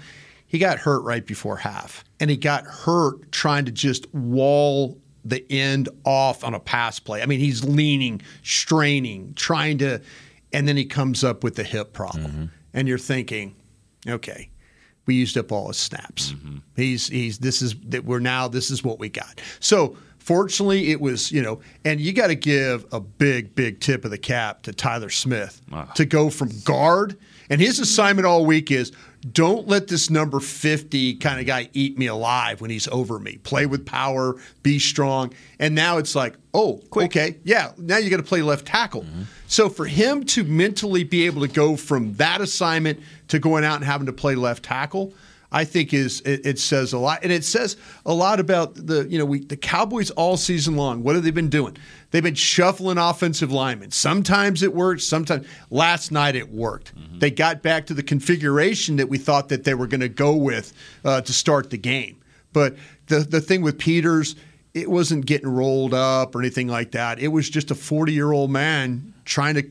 [0.48, 5.46] He got hurt right before half, and he got hurt trying to just wall the
[5.52, 7.22] end off on a pass play.
[7.22, 10.02] I mean, he's leaning, straining, trying to,
[10.52, 12.26] and then he comes up with the hip problem.
[12.26, 12.46] Mm-hmm.
[12.74, 13.56] And you're thinking,
[14.08, 14.50] okay,
[15.06, 16.34] we used up all his snaps.
[16.34, 16.58] Mm-hmm.
[16.76, 19.42] He's he's this is that we're now this is what we got.
[19.60, 24.06] So fortunately, it was you know, and you got to give a big big tip
[24.06, 25.86] of the cap to Tyler Smith ah.
[25.96, 27.18] to go from guard,
[27.50, 28.92] and his assignment all week is.
[29.30, 33.38] Don't let this number 50 kind of guy eat me alive when he's over me.
[33.38, 35.34] Play with power, be strong.
[35.60, 39.04] And now it's like, oh, okay, yeah, now you got to play left tackle.
[39.04, 39.24] Mm-hmm.
[39.48, 43.76] So for him to mentally be able to go from that assignment to going out
[43.76, 45.14] and having to play left tackle,
[45.52, 49.06] I think is it, it says a lot, and it says a lot about the
[49.10, 51.04] you know we the Cowboys all season long.
[51.04, 51.78] What have they been doing?
[52.12, 53.92] They've been shuffling offensive linemen.
[53.92, 55.06] Sometimes it works.
[55.06, 56.94] Sometimes last night it worked.
[57.20, 60.36] They got back to the configuration that we thought that they were going to go
[60.36, 62.22] with uh, to start the game.
[62.54, 64.36] But the the thing with Peters,
[64.74, 67.20] it wasn't getting rolled up or anything like that.
[67.20, 69.70] It was just a 40 year old man trying to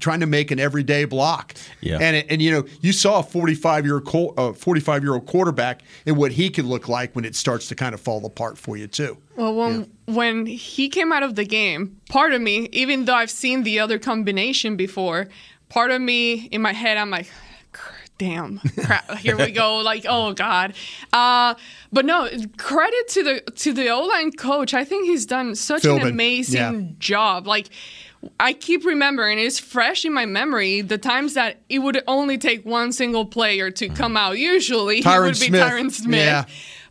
[0.00, 1.54] trying to make an everyday block.
[1.80, 1.98] Yeah.
[2.00, 4.02] And and you know, you saw a 45 year
[4.36, 7.74] uh, 45 year old quarterback and what he could look like when it starts to
[7.74, 9.18] kind of fall apart for you too.
[9.36, 13.30] Well, when when he came out of the game, part of me, even though I've
[13.30, 15.28] seen the other combination before,
[15.68, 17.28] part of me in my head, I'm like,
[18.18, 19.78] damn, crap, here we go.
[19.78, 20.74] Like, oh god.
[21.12, 21.54] Uh,
[21.92, 24.74] but no, credit to the to the O line coach.
[24.74, 26.92] I think he's done such Philbin, an amazing yeah.
[26.98, 27.46] job.
[27.46, 27.68] Like.
[28.40, 32.64] I keep remembering, it's fresh in my memory, the times that it would only take
[32.66, 34.38] one single player to come out.
[34.38, 35.62] Usually, Tyron it would be Smith.
[35.62, 36.18] Tyron Smith.
[36.18, 36.44] Yeah.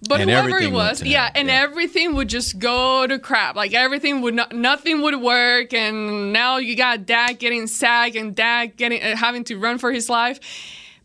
[0.07, 3.55] But And whoever it was, yeah, and everything would just go to crap.
[3.55, 8.35] Like everything would not, nothing would work, and now you got Dak getting sacked and
[8.35, 10.39] Dak getting uh, having to run for his life.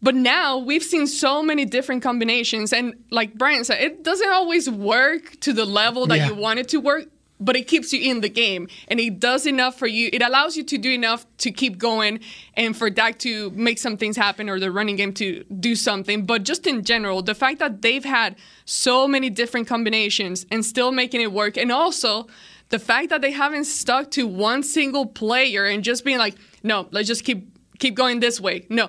[0.02, 4.68] But now we've seen so many different combinations, and like Brian said, it doesn't always
[4.68, 6.28] work to the level that Yeah.
[6.28, 7.06] you want it to work.
[7.44, 10.08] But it keeps you in the game, and it does enough for you.
[10.12, 12.20] It allows you to do enough to keep going,
[12.54, 16.24] and for Dak to make some things happen, or the running game to do something.
[16.24, 20.92] But just in general, the fact that they've had so many different combinations and still
[20.92, 22.28] making it work, and also
[22.68, 26.88] the fact that they haven't stuck to one single player and just being like, no,
[26.90, 28.66] let's just keep keep going this way.
[28.68, 28.88] No,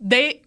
[0.00, 0.42] they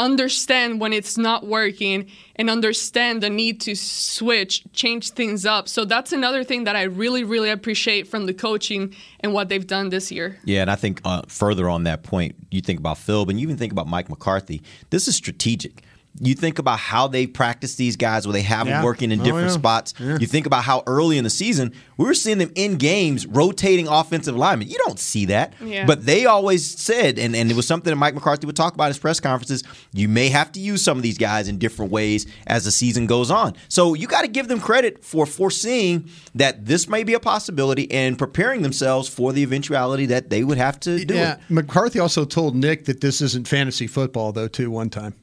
[0.00, 5.68] understand when it's not working and understand the need to switch, change things up.
[5.68, 9.66] So that's another thing that I really, really appreciate from the coaching and what they've
[9.66, 10.38] done this year.
[10.44, 13.44] Yeah, and I think uh, further on that point, you think about Phil, and you
[13.44, 14.62] even think about Mike McCarthy.
[14.88, 15.82] This is strategic.
[16.18, 18.74] You think about how they practice these guys where they have Yeah.
[18.76, 19.54] them working in Oh, different yeah.
[19.54, 19.94] spots.
[19.98, 20.18] Yeah.
[20.20, 23.86] You think about how early in the season we were seeing them in games rotating
[23.86, 24.68] offensive linemen.
[24.68, 25.54] You don't see that.
[25.64, 25.86] Yeah.
[25.86, 28.84] But they always said, and, and it was something that Mike McCarthy would talk about
[28.84, 31.92] in his press conferences, you may have to use some of these guys in different
[31.92, 33.54] ways as the season goes on.
[33.68, 37.90] So you got to give them credit for foreseeing that this may be a possibility
[37.90, 41.34] and preparing themselves for the eventuality that they would have to do yeah.
[41.34, 41.40] it.
[41.48, 45.14] McCarthy also told Nick that this isn't fantasy football though too one time.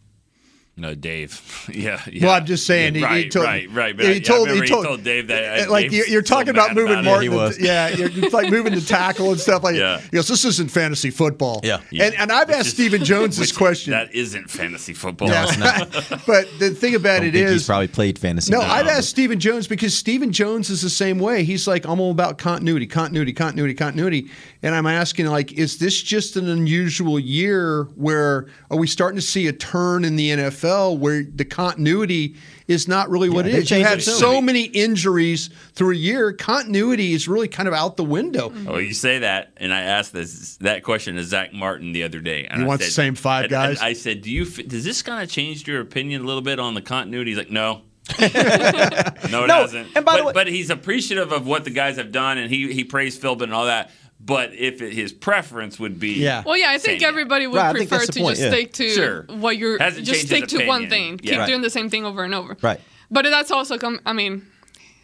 [0.79, 1.41] No, Dave.
[1.73, 2.25] yeah, yeah.
[2.27, 2.93] Well, I'm just saying.
[2.93, 3.97] Yeah, he, right, he told, right, right.
[3.97, 5.67] But He I- I told, remember he told, he told Dave that.
[5.67, 7.05] uh, like Dave's you're, you're so talking about moving about it.
[7.05, 7.23] Martin.
[7.23, 7.59] He was.
[7.59, 9.75] Yeah, you're, it's like moving the tackle and stuff like.
[9.77, 9.99] Yeah.
[9.99, 11.81] He goes, "This isn't fantasy football." Yeah.
[11.91, 13.91] And and I've Which asked is- Stephen Jones this question.
[13.91, 15.29] That isn't fantasy football.
[15.29, 15.83] Yeah.
[16.27, 18.51] but the thing about I it don't think is, he's probably played fantasy.
[18.51, 18.71] No, now.
[18.71, 21.43] I've asked Stephen Jones because Stephen Jones is the same way.
[21.43, 24.29] He's like, I'm all about continuity, continuity, continuity, continuity.
[24.63, 29.25] And I'm asking, like, is this just an unusual year where are we starting to
[29.25, 30.66] see a turn in the NFL
[30.97, 32.35] where the continuity
[32.67, 33.71] is not really what Yeah, it they is?
[33.71, 36.33] You have so many injuries through a year.
[36.33, 38.51] Continuity is really kind of out the window.
[38.67, 42.19] Oh, you say that, and I asked this that question to Zach Martin the other
[42.19, 42.45] day.
[42.45, 43.81] And He I wants said- the same five and- and guys?
[43.81, 44.45] I said, "Do you?
[44.45, 47.51] Does this kind of change your opinion a little bit on the continuity?" He's like,
[47.51, 47.81] "No."
[48.19, 49.89] no, it No, hasn't.
[49.95, 52.49] and by but, the way- but he's appreciative of what the guys have done, and
[52.51, 53.91] he he praised Philbin and all that.
[54.19, 56.43] But if it, his preference would be, Yeah.
[56.45, 58.49] Well, yeah, I think everybody would Right, prefer to point, just yeah.
[58.49, 59.21] stick to Sure.
[59.29, 61.19] what you're Hasn't just stick to one thing.
[61.23, 61.31] Yeah.
[61.31, 61.47] Keep Right.
[61.47, 62.57] doing the same thing over and over.
[62.61, 62.81] Right.
[63.11, 63.99] But that's also come.
[64.05, 64.45] I mean,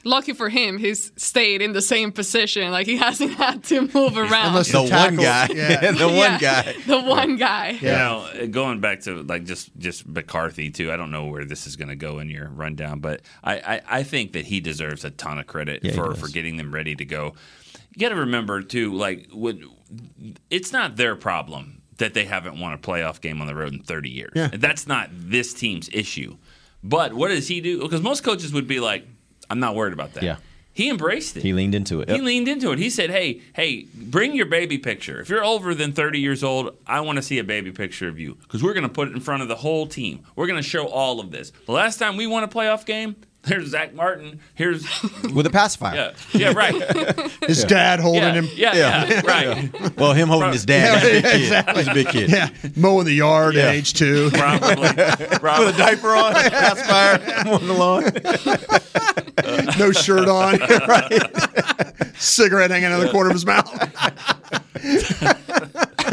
[0.03, 2.69] lucky for him, he's stayed in the same position.
[2.71, 4.47] Like he hasn't had to move around.
[4.47, 5.47] Unless the the one guy.
[5.53, 5.91] yeah.
[5.91, 6.75] the one Yeah, guy.
[6.87, 7.69] The one guy.
[7.79, 10.91] You know, uh, going back to like just just McCarthy too.
[10.91, 13.81] I don't know where this is going to go in your rundown, but I, I
[13.99, 16.95] I think that he deserves a ton of credit Yeah, for for getting them ready
[16.95, 17.35] to go.
[17.95, 19.29] You got to remember too, like
[20.49, 23.83] it's not their problem that they haven't won a playoff game on the road in
[23.83, 24.31] 30 years.
[24.35, 24.49] Yeah.
[24.51, 26.37] That's not this team's issue.
[26.83, 27.81] But what does he do?
[27.81, 29.05] Because most coaches would be like,
[29.49, 30.37] "I'm not worried about that." Yeah.
[30.75, 31.43] He embraced it.
[31.43, 32.09] He leaned into it.
[32.09, 32.23] He Yep.
[32.23, 32.79] leaned into it.
[32.79, 35.21] He said, "Hey, hey, bring your baby picture.
[35.21, 38.19] If you're older than 30 years old, I want to see a baby picture of
[38.19, 40.21] you because we're going to put it in front of the whole team.
[40.35, 41.51] We're going to show all of this.
[41.67, 43.15] The last time we won a playoff game,
[43.47, 44.39] there's Zach Martin.
[44.55, 44.83] Here's
[45.33, 46.13] With a pacifier.
[46.33, 47.31] yeah, yeah, right.
[47.47, 48.47] His dad holding Yeah, him.
[48.55, 48.73] yeah,
[49.05, 49.97] yeah, right.
[49.97, 51.01] Well, him holding his dad.
[51.03, 51.41] He's a big kid.
[51.41, 51.75] exactly.
[51.83, 52.29] He's a big kid.
[52.29, 53.63] Yeah, mowing the yard Yeah.
[53.69, 54.29] at age two.
[54.31, 55.67] Probably, Put probably.
[55.67, 58.03] a diaper on, pacifier on the lawn.
[59.77, 62.15] no shirt on, right?
[62.17, 63.69] Cigarette hanging out of the corner of his mouth.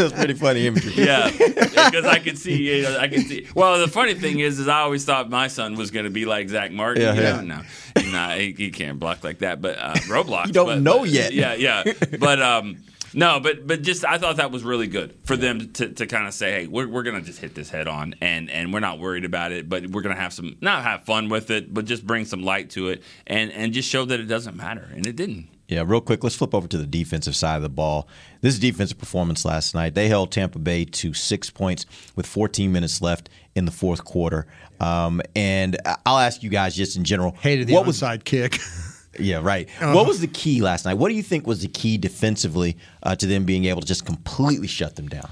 [0.00, 0.92] That's pretty funny imagery.
[1.04, 3.46] Yeah, because I could see, you know, I could see.
[3.54, 6.24] Well, the funny thing is, is I always thought my son was going to be
[6.24, 7.02] like Zach Martin.
[7.02, 7.40] Yeah, you yeah.
[7.42, 7.62] know?
[7.96, 9.60] No, nah, he, he can't block like that.
[9.60, 11.32] But uh, Roblox, You don't but- know but- yet.
[11.32, 11.84] Yeah, yeah.
[12.18, 12.78] But um,
[13.12, 16.26] no, but but just I thought that was really good for them to, to kind
[16.28, 18.78] of say, hey, we're, we're going to just hit this head on, and and we're
[18.80, 21.72] not worried about it, but we're going to have some not have fun with it,
[21.74, 24.86] but just bring some light to it, and and just show that it doesn't matter,
[24.94, 25.48] and it didn't.
[25.70, 28.08] Yeah, real quick, let's flip over to the defensive side of the ball.
[28.40, 33.00] This defensive performance last night, they held Tampa Bay to six points with 14 minutes
[33.00, 34.46] left in the fourth quarter.
[34.80, 38.58] Um, and I'll ask you guys just in general, Hated the what was onside kick.
[39.20, 39.68] yeah, right.
[39.80, 39.94] Uh-huh.
[39.94, 40.94] What was the key last night?
[40.94, 44.04] What do you think was the key defensively uh, to them being able to just
[44.04, 45.30] completely shut them down?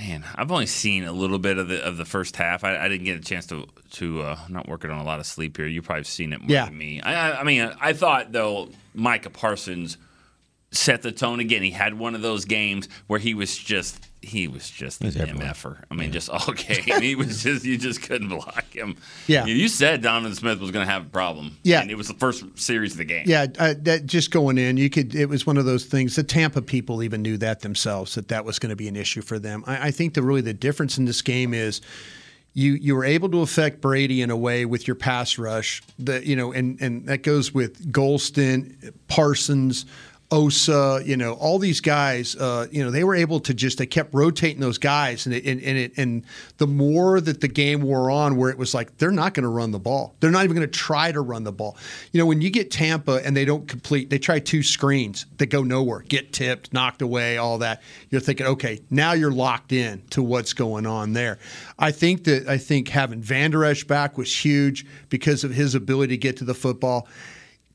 [0.00, 2.64] Man, I've only seen a little bit of the of the first half.
[2.64, 4.22] I, I didn't get a chance to to.
[4.22, 5.66] Uh, I'm not working on a lot of sleep here.
[5.66, 6.64] You probably seen it more Yeah.
[6.64, 7.02] than me.
[7.02, 9.98] I, I, I mean, I thought though Micah Parsons
[10.72, 11.62] set the tone again.
[11.62, 15.22] He had one of those games where he was just he was just was an
[15.22, 15.52] everywhere.
[15.54, 15.84] mf'er.
[15.90, 17.00] I mean, just all game.
[17.00, 18.96] he was just you just couldn't block him.
[19.26, 19.46] Yeah.
[19.46, 21.56] you, you said Donovan Smith was going to have a problem.
[21.62, 21.80] Yeah.
[21.80, 23.24] and it was the first series of the game.
[23.26, 25.14] Yeah, uh, that just going in, you could.
[25.14, 26.16] It was one of those things.
[26.16, 29.22] The Tampa people even knew that themselves that that was going to be an issue
[29.22, 29.64] for them.
[29.66, 31.80] I, I think the really the difference in this game is
[32.52, 35.82] you you were able to affect Brady in a way with your pass rush.
[35.98, 39.86] That you know, and and that goes with Golston, Parsons.
[40.32, 43.86] Osa, you know, all these guys, uh, you know, they were able to just they
[43.86, 46.24] kept rotating those guys, and it, and, and it and
[46.58, 49.48] the more that the game wore on, where it was like they're not going to
[49.48, 51.76] run the ball, they're not even going to try to run the ball.
[52.12, 55.46] You know, when you get Tampa and they don't complete, they try two screens that
[55.46, 57.82] go nowhere, get tipped, knocked away, all that.
[58.10, 61.38] You're thinking, okay, now you're locked in to what's going on there.
[61.78, 66.14] I think that I think having Vander Esch back was huge because of his ability
[66.14, 67.08] to get to the football.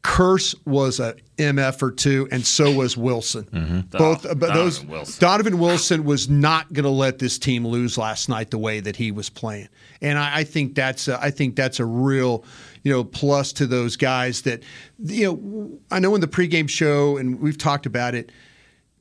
[0.05, 3.45] Kearse was a MF or two, and so was Wilson.
[3.45, 3.79] Mm-hmm.
[3.97, 5.19] Both, Oh, but those Donovan Wilson.
[5.19, 8.95] Donovan Wilson was not going to let this team lose last night the way that
[8.95, 9.67] he was playing,
[10.01, 12.45] and I, I think that's a, I think that's a real
[12.83, 14.61] you know plus to those guys that
[15.03, 18.31] you know I know in the pregame show and we've talked about it.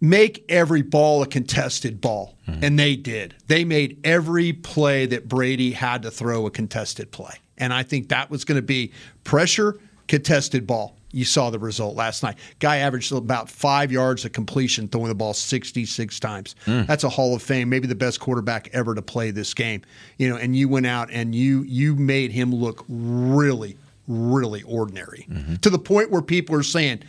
[0.00, 2.64] Make every ball a contested ball, mm-hmm.
[2.64, 3.34] and they did.
[3.46, 8.08] They made every play that Brady had to throw a contested play, and I think
[8.08, 10.96] that was going to be pressure, contested ball.
[11.14, 12.36] You saw the result last night.
[12.58, 16.56] Guy averaged about five yards of completion, throwing the ball 66 times.
[16.64, 16.82] Hmm.
[16.86, 19.82] That's a Hall of Fame, maybe the best quarterback ever to play this game.
[20.18, 25.26] You know, and you went out and you you made him look really, really ordinary
[25.30, 25.54] mm-hmm.
[25.56, 27.04] to the point where people are saying,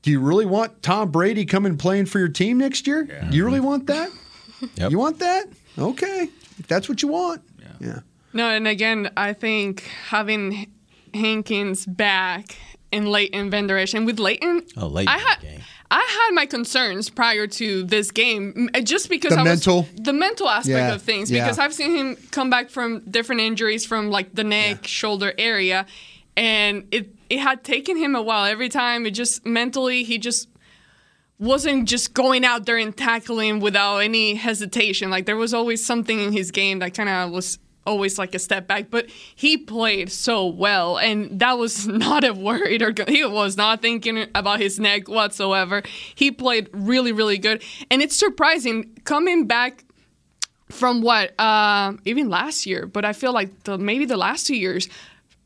[0.00, 3.04] "Do you really want Tom Brady coming playing for your team next year?
[3.04, 4.10] Do you really want that?
[4.76, 4.90] Yep.
[4.90, 5.44] You want that?
[5.78, 7.42] Okay, if that's what you want.
[7.78, 8.00] Yeah."
[8.32, 10.70] No, and again, I think having
[11.16, 12.56] Hankins back
[12.92, 15.38] in Leighton Vander Esch, and with Leighton, Oh, Leighton I had
[15.90, 19.82] I had my concerns prior to this game, uh, just because The I mental?
[19.82, 21.30] was the mental aspect Yeah, of things.
[21.30, 21.44] yeah.
[21.44, 25.86] Because I've seen him come back from different injuries from like the neck, shoulder area,
[26.36, 28.44] and it it had taken him a while.
[28.46, 30.48] Every time, it just mentally he just
[31.38, 35.10] wasn't just going out there and tackling without any hesitation.
[35.10, 38.38] Like there was always something in his game that kind of was always like a
[38.38, 43.24] step back, but he played so well, and that was not a worried or he
[43.24, 45.82] was not thinking about his neck whatsoever.
[46.14, 49.84] He played really, really good, and it's surprising coming back
[50.68, 54.56] from what uh, even last year, but I feel like the maybe the last two
[54.56, 54.88] years,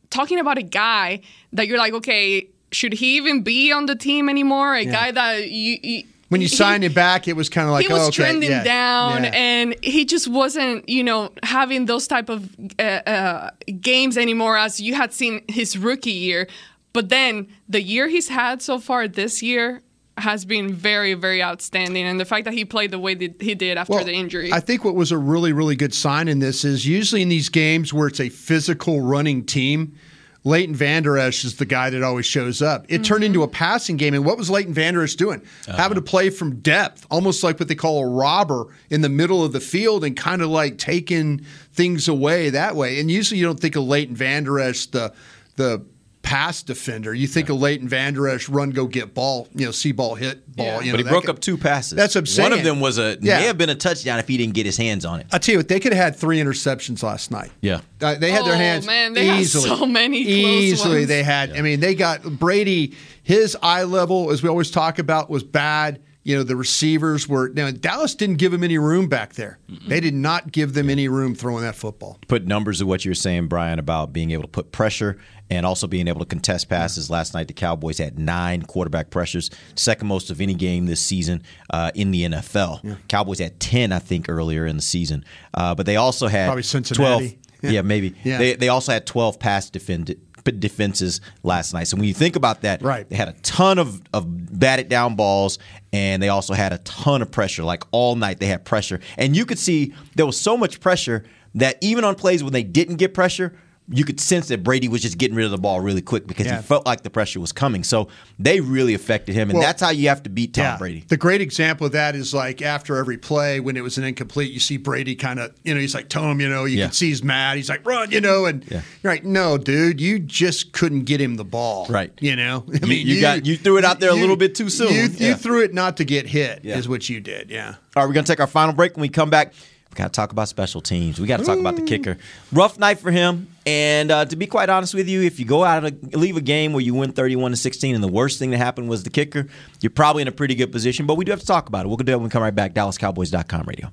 [0.09, 1.20] talking about a guy
[1.53, 4.74] that you're like, okay, should he even be on the team anymore?
[4.74, 4.90] A Yeah.
[4.92, 5.79] guy that you.
[5.83, 8.07] you When you he- signed him back, it was kind of like, he was oh,
[8.07, 9.31] okay, trending yeah, down yeah.
[9.35, 14.81] and he just wasn't you know having those type of uh, uh, games anymore as
[14.81, 16.47] you had seen his rookie year.
[16.93, 19.83] But then the year he's had so far this year
[20.19, 22.05] has been very very outstanding.
[22.05, 24.53] And the fact that he played the way that he did after Well, the injury.
[24.53, 27.49] I think what was a really, really good sign in this is usually in these
[27.49, 29.97] games where it's a physical running team,
[30.42, 32.87] Leighton Vander Esch is the guy that always shows up.
[32.88, 33.55] It turned into a mm-hmm.
[33.55, 34.14] passing game.
[34.14, 35.42] And what was Leighton Vander Esch doing?
[35.68, 35.76] Uh-huh.
[35.76, 39.44] Having to play from depth, almost like what they call a robber in the middle
[39.44, 43.00] of the field and kind of like taking things away that way.
[43.00, 45.12] And usually you don't think of Leighton Vander Esch, the,
[45.57, 45.85] the,
[46.31, 47.12] Pass defender.
[47.12, 50.55] You think of Leighton Vander Esch, run, go get ball, you know, see ball, hit
[50.55, 50.81] ball.
[50.81, 51.97] You know, but he broke guy- up two passes.
[51.97, 52.51] That's what I'm saying.
[52.51, 53.40] One of them was a Yeah.
[53.40, 55.27] may have been a touchdown if he didn't get his hands on it.
[55.33, 57.51] I tell you what, they could have had three interceptions last night.
[57.61, 57.81] Yeah.
[58.01, 59.69] Uh, they had their Oh, hands man, they had easily.
[59.71, 61.09] so many close easily, ones.
[61.09, 61.51] they had.
[61.57, 62.95] I mean, they got Brady.
[63.25, 65.99] His eye level, as we always talk about, was bad.
[66.22, 67.48] You know, the receivers were.
[67.48, 69.59] Now Dallas didn't give him any room back there.
[69.87, 72.18] They did not give them any room throwing that football.
[72.28, 75.66] Put numbers to what you were saying, Brian, about being able to put pressure and
[75.66, 77.11] also being able to contest passes.
[77.11, 81.42] Last night, the Cowboys had nine quarterback pressures, second most of any game this season
[81.70, 82.98] uh, in the NFL.
[83.09, 85.24] Cowboys had 10, I think, earlier in the season.
[85.54, 87.02] Uh, but they also had Probably Cincinnati.
[87.02, 87.22] 12.
[87.22, 87.37] Yeah.
[87.62, 88.14] Yeah, maybe.
[88.24, 88.38] Yeah.
[88.38, 91.85] They, they also had 12 pass defend, defenses last night.
[91.88, 93.09] So when you think about that, Right.
[93.09, 94.24] they had a ton of, of
[94.59, 95.59] batted down balls,
[95.92, 97.62] and they also had a ton of pressure.
[97.64, 99.00] Like all night, they had pressure.
[99.18, 101.24] And you could see there was so much pressure
[101.55, 103.55] that even on plays when they didn't get pressure,
[103.92, 106.46] you could sense that Brady was just getting rid of the ball really quick because
[106.46, 106.59] Yeah.
[106.59, 107.83] he felt like the pressure was coming.
[107.83, 108.07] So
[108.38, 111.05] they really affected him, and Well, that's how you have to beat Tom Brady.
[111.09, 114.53] The great example of that is like after every play, when it was an incomplete,
[114.53, 116.85] you see Brady kind of, you know, he's like, Tom, you know, you Yeah.
[116.87, 117.57] can see he's mad.
[117.57, 118.83] He's like, run, you know, and Yeah.
[119.03, 121.87] you're like, no, dude, you just couldn't get him the ball.
[121.90, 122.12] Right.
[122.20, 124.68] You know, I You- you got- you threw it out there a little bit too
[124.70, 124.94] soon.
[124.94, 125.29] You, Yeah.
[125.31, 126.79] you threw it not to get hit, Yeah.
[126.79, 127.50] is what you did.
[127.50, 127.74] Yeah.
[127.96, 128.94] All right, we're going to take our final break.
[128.96, 129.53] When we come back,
[129.90, 131.18] we got to talk about special teams.
[131.20, 132.16] We got to talk about the kicker.
[132.53, 133.48] Rough night for him.
[133.66, 136.40] And uh, to be quite honest with you, if you go out and leave a
[136.40, 139.11] game where you win 31 to 16 and the worst thing that happened was the
[139.11, 139.46] kicker,
[139.81, 141.07] you're probably in a pretty good position.
[141.07, 141.88] But we do have to talk about it.
[141.88, 142.73] We'll do that when we come right back.
[142.75, 143.92] DallasCowboys.com radio.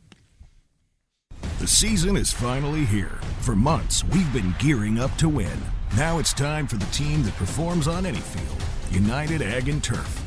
[1.59, 3.19] The season is finally here.
[3.41, 5.59] For months, we've been gearing up to win.
[5.95, 10.26] Now it's time for the team that performs on any field United Ag and Turf.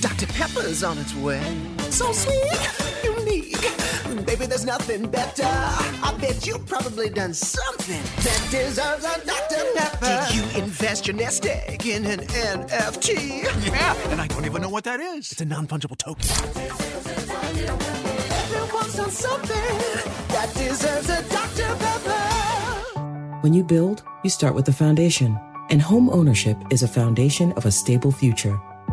[0.00, 0.26] Dr.
[0.26, 1.42] Pepper's on its way.
[1.90, 3.60] So sweet, unique.
[4.26, 5.44] Baby, there's nothing better.
[5.44, 9.64] I bet you've probably done something that deserves a Dr.
[9.74, 10.26] Pepper.
[10.28, 13.42] Did you invest your nest egg in an NFT?
[13.66, 15.32] Yeah, and I don't even know what that is.
[15.32, 16.28] It's a non fungible token.
[18.32, 19.78] Everyone's done something
[20.28, 21.76] that deserves a Dr.
[21.76, 23.00] Pepper.
[23.40, 25.38] When you build, you start with the foundation.
[25.70, 28.58] And home ownership is a foundation of a stable future.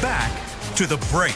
[0.00, 0.32] Back
[0.76, 1.34] to the break.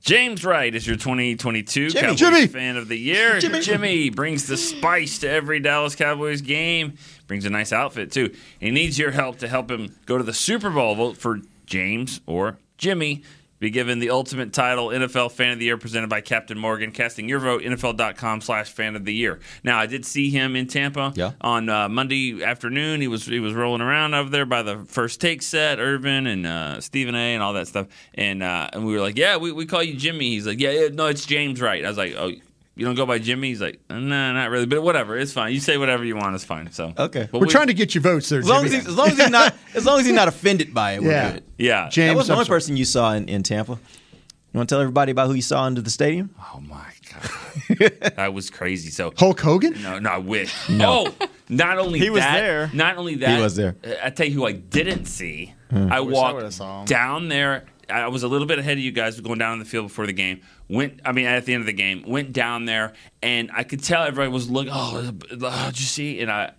[0.00, 2.46] James Wright is your 2022 Jimmy, Cowboys Jimmy.
[2.46, 3.40] fan of the year.
[3.40, 3.60] Jimmy.
[3.60, 6.96] Jimmy brings the spice to every Dallas Cowboys game.
[7.26, 8.32] Brings a nice outfit too.
[8.60, 10.94] He needs your help to help him go to the Super Bowl.
[10.94, 13.24] Vote for James or Jimmy.
[13.58, 16.92] Be given the ultimate title, NFL Fan of the Year, presented by Captain Morgan.
[16.92, 19.40] Casting your vote, NFL.com slash Fan of the Year.
[19.64, 21.32] Now, I did see him in Tampa Yeah.
[21.40, 23.00] on uh, Monday afternoon.
[23.00, 26.46] He was he was rolling around over there by the first take set, Irvin and
[26.46, 27.34] uh, Stephen A.
[27.34, 27.86] and all that stuff.
[28.14, 30.30] And uh, and we were like, yeah, we, we call you Jimmy.
[30.30, 31.84] He's like, yeah, yeah, no, it's James Wright.
[31.84, 32.32] I was like, oh,
[32.76, 33.48] you don't go by Jimmy?
[33.48, 33.98] He's like, no,
[34.32, 35.52] not really, but whatever, it's fine.
[35.52, 36.70] You say whatever you want, it's fine.
[36.72, 37.28] So Okay.
[37.30, 38.82] But We're we- trying to get your votes there, As long as, Jimmy.
[38.84, 41.10] he's, as long as he's not as long as he's not offended by it, we're
[41.10, 41.32] Yeah.
[41.32, 41.44] good.
[41.58, 41.88] Yeah.
[41.94, 43.72] that was the only person you saw in, in Tampa.
[43.72, 46.30] You want to tell everybody about who you saw into the stadium?
[46.54, 48.90] Oh my god, that was crazy.
[48.90, 49.74] So Hulk Hogan?
[49.82, 50.68] No, no, I wish.
[50.70, 51.08] No.
[51.20, 52.70] Oh, not only He was there.
[52.72, 53.76] Not only that, He was there.
[54.02, 55.52] I tell you who I didn't see.
[55.70, 55.92] Hmm.
[55.92, 57.64] I Wish I would've walked saw down there.
[57.88, 60.06] I was a little bit ahead of you guys going down on the field before
[60.06, 60.40] the game.
[60.68, 63.82] Went, I mean, at the end of the game, went down there, and I could
[63.82, 64.72] tell everybody was looking.
[64.74, 65.12] Oh,
[65.42, 66.20] uh, did you see?
[66.20, 66.52] And I,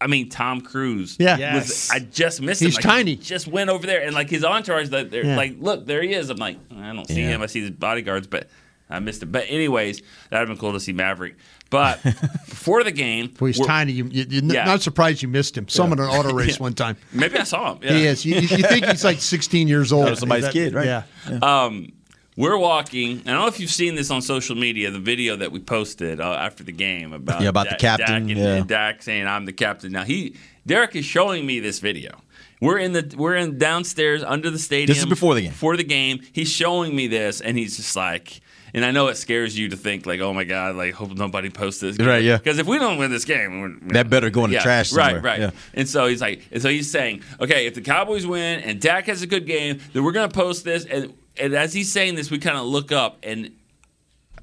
[0.00, 1.16] I mean, Tom Cruise.
[1.20, 1.54] Yeah.
[1.54, 2.74] was, I just missed He's him.
[2.76, 3.10] Like, tiny.
[3.12, 5.36] he Just went over there, and like his entourage, like, they're Yeah.
[5.36, 6.30] like, look, there he is.
[6.30, 7.28] I'm like, I don't see Yeah.
[7.28, 7.42] him.
[7.42, 8.48] I see his bodyguards, but
[8.94, 9.30] I missed him.
[9.30, 11.36] But anyways, that'd have been cool to see Maverick.
[11.70, 12.02] But
[12.48, 13.92] before the game, Well, he's tiny.
[13.92, 14.64] You, you, you're Yeah.
[14.64, 15.68] not surprised you missed him.
[15.68, 16.62] Some in an auto race Yeah.
[16.62, 16.96] one time.
[17.12, 17.78] Maybe I saw him.
[17.82, 17.92] Yeah.
[17.94, 18.24] He is.
[18.24, 20.06] You, you think he's like 16 years old.
[20.06, 20.86] That was somebody's Is that- kid, right?
[20.86, 21.38] Yeah.
[21.42, 21.92] Um,
[22.36, 23.20] we're walking.
[23.20, 26.20] I don't know if you've seen this on social media, the video that we posted
[26.20, 28.54] uh, after the game about Yeah, about the captain, Dak and, yeah.
[28.56, 29.92] and Dak saying I'm the captain.
[29.92, 30.34] Now he,
[30.66, 32.20] Derek is showing me this video.
[32.60, 34.88] We're in the we're in downstairs under the stadium.
[34.88, 35.50] This is before the game.
[35.50, 38.40] Before the game, he's showing me this, and he's just like.
[38.74, 41.48] And I know it scares you to think like, oh my god, like hope nobody
[41.48, 41.96] posts this.
[41.96, 42.38] Right, yeah.
[42.38, 45.14] Because if we don't win this game, That better go in the yeah, trash somewhere.
[45.14, 45.40] Right, right.
[45.40, 45.50] Yeah.
[45.74, 49.06] And so he's like, and so he's saying, okay, if the Cowboys win and Dak
[49.06, 50.84] has a good game, then we're gonna post this.
[50.86, 53.52] And and as he's saying this, we kind of look up, and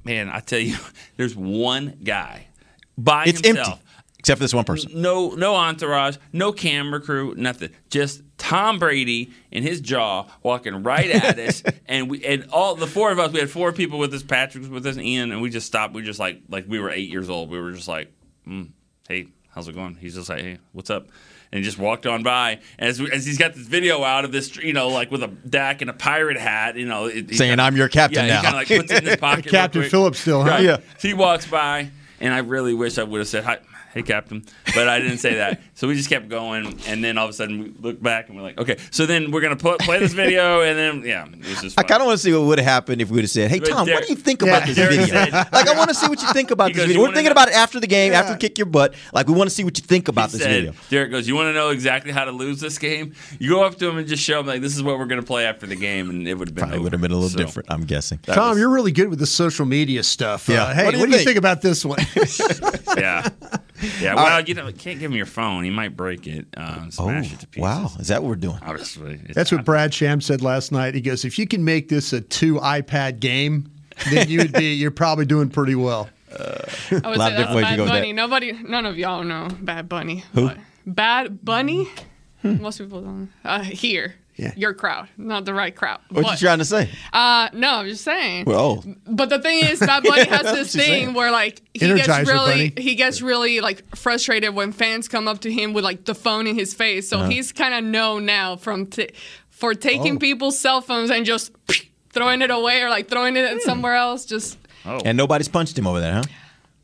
[0.06, 0.78] man, I tell you,
[1.18, 2.48] there's one guy
[2.98, 3.68] by It's himself.
[3.68, 3.86] empty.
[4.20, 4.92] Except for this one person.
[5.02, 7.72] No, no entourage, no camera crew, nothing.
[7.90, 12.88] Just Tom Brady in his jaw walking right at us, and we and all the
[12.88, 13.32] four of us.
[13.32, 14.24] We had four people with us.
[14.24, 15.94] Patrick was with us, Ian, and we just stopped.
[15.94, 17.52] We just like like we were eight years old.
[17.52, 18.12] We were just like,
[18.48, 18.70] mm,
[19.08, 21.08] "Hey, how's it going?" He's just like, "Hey, what's up?"
[21.52, 22.60] And he just walked on by.
[22.80, 25.22] And as, we, as he's got this video out of this, you know, like with
[25.22, 28.42] a Dak and a pirate hat, you know, it, Saying, kinda- "I'm your captain yeah,
[28.42, 29.46] now." He kind of like puts it in his pocket.
[29.48, 29.84] Captain.
[29.88, 30.50] Phillips still, huh?
[30.50, 30.64] Right.
[30.64, 30.78] Yeah.
[30.98, 33.60] So he walks by, and I really wish I would have said hi.
[33.94, 35.62] Hey, Captain, but I didn't say that.
[35.74, 38.38] So we just kept going, and then all of a sudden we look back and
[38.38, 38.78] we're like, okay.
[38.90, 41.78] So then we're gonna put, play this video, and then yeah, it was just.
[41.78, 41.90] I Fun.
[41.90, 43.60] kind of want to see what would have happened if we would have said, "Hey
[43.60, 45.14] But Tom, what do you think Yeah, about this Derek video?
[45.14, 47.02] said- like, I want to see what you think about this goes, video.
[47.02, 48.94] We're thinking know-" about it after the game, after we kick your butt.
[49.14, 51.28] Like, we want to see what you think about He this said, video." Derek goes,
[51.28, 53.14] "You want to know exactly how to lose this game?
[53.40, 55.22] You go up to him and just show him like this is what we're gonna
[55.22, 57.30] play after the game, and it would have been Probably would have been a little
[57.30, 57.70] So, different.
[57.70, 58.20] I'm guessing.
[58.20, 60.48] Tom, was- you're really good with the social media stuff.
[60.48, 60.64] Yeah.
[60.64, 61.28] Uh, hey, What what do do, you you think?
[61.28, 62.00] think about this one?
[62.98, 63.28] yeah,
[64.02, 64.16] yeah.
[64.16, 65.64] Well, you know, can't give him your phone.
[65.64, 67.62] He might break it, uh, and Oh, smash it to pieces.
[67.64, 67.92] wow!
[68.00, 68.60] Is that what we're doing?
[68.62, 70.96] Obviously, it's That's what Brad Sham said last night.
[70.96, 73.72] He goes, if you can make this a two iPad game,
[74.12, 76.10] then you would be you're probably doing pretty well.
[76.32, 78.14] I lot would say that's different Bad go Bunny.
[78.14, 80.24] Nobody, none of y'all know Bad Bunny.
[80.34, 80.52] Who?
[80.86, 81.88] Bad Bunny?
[82.44, 83.30] Most people don't.
[83.44, 84.16] Uh, here.
[84.38, 84.54] Yeah.
[84.56, 86.00] Your crowd, not the right crowd.
[86.10, 86.90] What But, you trying to say?
[87.14, 88.46] Uh, no, I'm just saying.
[88.46, 91.14] Well, oh, But the thing is, Bad Bunny has this thing saying.
[91.14, 92.82] where like he Energizer gets really Bunny.
[92.84, 96.48] he gets really like frustrated when fans come up to him with like the phone
[96.48, 97.08] in his face.
[97.10, 97.30] So Uh-huh.
[97.30, 99.10] he's kind of known now from t-
[99.50, 100.20] for taking Oh.
[100.20, 101.52] people's cell phones and just
[102.12, 103.60] throwing it away or like throwing it Hmm.
[103.60, 104.26] somewhere else.
[104.26, 105.00] Just Oh.
[105.06, 106.24] and nobody's punched him over there, huh?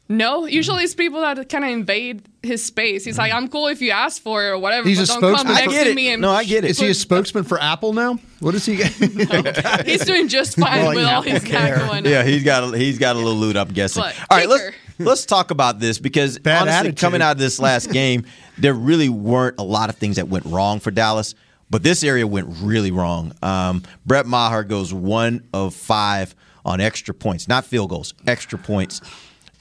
[0.09, 3.03] No, usually it's people that kind of invade his space.
[3.03, 4.87] He's like, I'm cool if you ask for it or whatever.
[4.87, 5.53] He's a don't come spokesman.
[5.55, 5.95] next I get to it.
[5.95, 6.69] me and No, I get it.
[6.71, 8.17] Is he a spokesman for Apple now?
[8.39, 8.75] What is he?
[9.85, 11.75] He's doing just fine Like with all Apple his Care.
[11.77, 12.11] got going on.
[12.11, 13.57] Yeah, he's got a, he's got a little loot.
[13.57, 14.03] I'm guessing.
[14.03, 16.97] But All right, let's let's talk about this because Bad honestly, attitude.
[16.99, 18.25] coming out of this last game,
[18.57, 21.35] there really weren't a lot of things that went wrong for Dallas,
[21.69, 23.33] but this area went really wrong.
[23.41, 26.33] Um, Brett Maher goes one of five
[26.63, 29.01] on extra points, not field goals, extra points.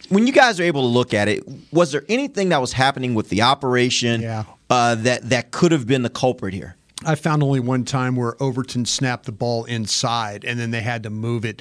[0.08, 1.42] When you guys are able to look at it,
[1.72, 4.44] was there anything that was happening with the operation Yeah.
[4.70, 6.76] uh, that that could have been the culprit here?
[7.04, 11.02] I found only one time where Overton snapped the ball inside and then they had
[11.02, 11.60] to move it.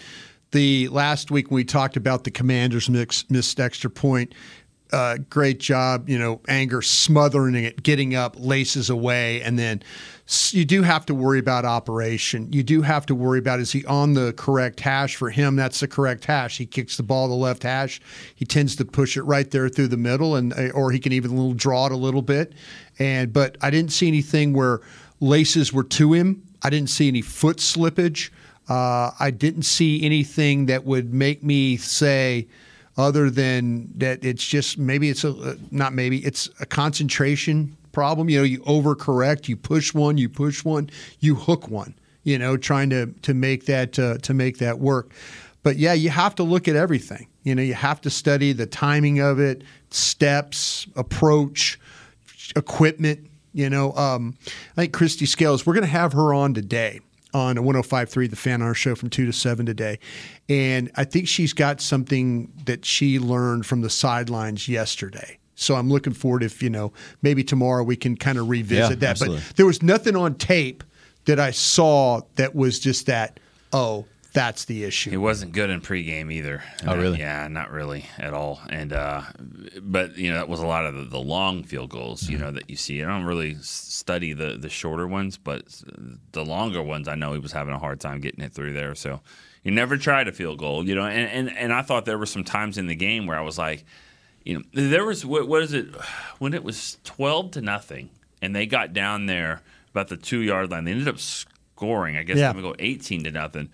[0.51, 4.33] The last week when we talked about the Commanders mix, missed extra point,
[4.95, 9.83] uh, great job, you know, Anger smothering it, getting up, laces away, and then
[10.51, 12.51] you do have to worry about operation.
[12.53, 15.57] You do have to worry about is he on the correct hash for him?
[15.57, 16.57] That's the correct hash.
[16.57, 17.99] He kicks the ball to the left hash.
[18.35, 21.11] He tends to push it right there through the middle, and uh, or he can
[21.11, 22.53] even little draw it a little bit.
[22.97, 24.79] And but I didn't see anything where
[25.19, 26.41] laces were to him.
[26.63, 28.29] I didn't see any foot slippage.
[28.69, 32.47] Uh, I didn't see anything that would make me say,
[32.97, 38.29] other than that, it's just maybe it's a uh, not maybe it's a concentration problem.
[38.29, 40.89] You know, you overcorrect, you push one, you push one,
[41.19, 41.95] you hook one.
[42.23, 45.11] You know, trying to to make that uh, to make that work.
[45.61, 47.27] But yeah, you have to look at everything.
[47.43, 51.79] You know, you have to study the timing of it, steps, approach,
[52.55, 53.27] equipment.
[53.53, 54.35] You know, um,
[54.77, 57.01] I think Kristi Scales, we're going to have her on today
[57.35, 59.99] on 105.3, the fan on our show from 2 to 7 today.
[60.47, 65.37] And I think she's got something that she learned from the sidelines yesterday.
[65.55, 68.95] So I'm looking forward if, you know, maybe tomorrow we can kind of revisit Yeah,
[68.95, 69.09] that.
[69.09, 69.41] absolutely.
[69.47, 70.81] But there was nothing on tape
[71.25, 73.41] that I saw that was just that,
[73.73, 74.05] oh,
[74.35, 75.09] that's the issue.
[75.09, 76.61] He wasn't good in pregame either.
[76.85, 77.17] Oh, really?
[77.19, 78.61] Yeah, not really at all.
[78.69, 79.23] And uh,
[79.81, 82.29] but you know that was a lot of the, the long field goals.
[82.29, 83.01] You know that you see.
[83.01, 85.63] I don't really study the the shorter ones, but
[86.33, 88.93] the longer ones, I know he was having a hard time getting it through there.
[88.93, 89.21] So
[89.63, 90.87] he never tried a field goal.
[90.87, 93.39] You know, and and, and I thought there were some times in the game where
[93.39, 93.83] I was like,
[94.43, 95.87] you know, there was what, what is it
[96.39, 98.09] when it was twelve to nothing,
[98.41, 99.61] and they got down there
[99.91, 100.83] about the two yard line.
[100.83, 102.17] They ended up scoring.
[102.17, 102.51] I guess Yeah.
[102.53, 103.69] they go eighteen to nothing.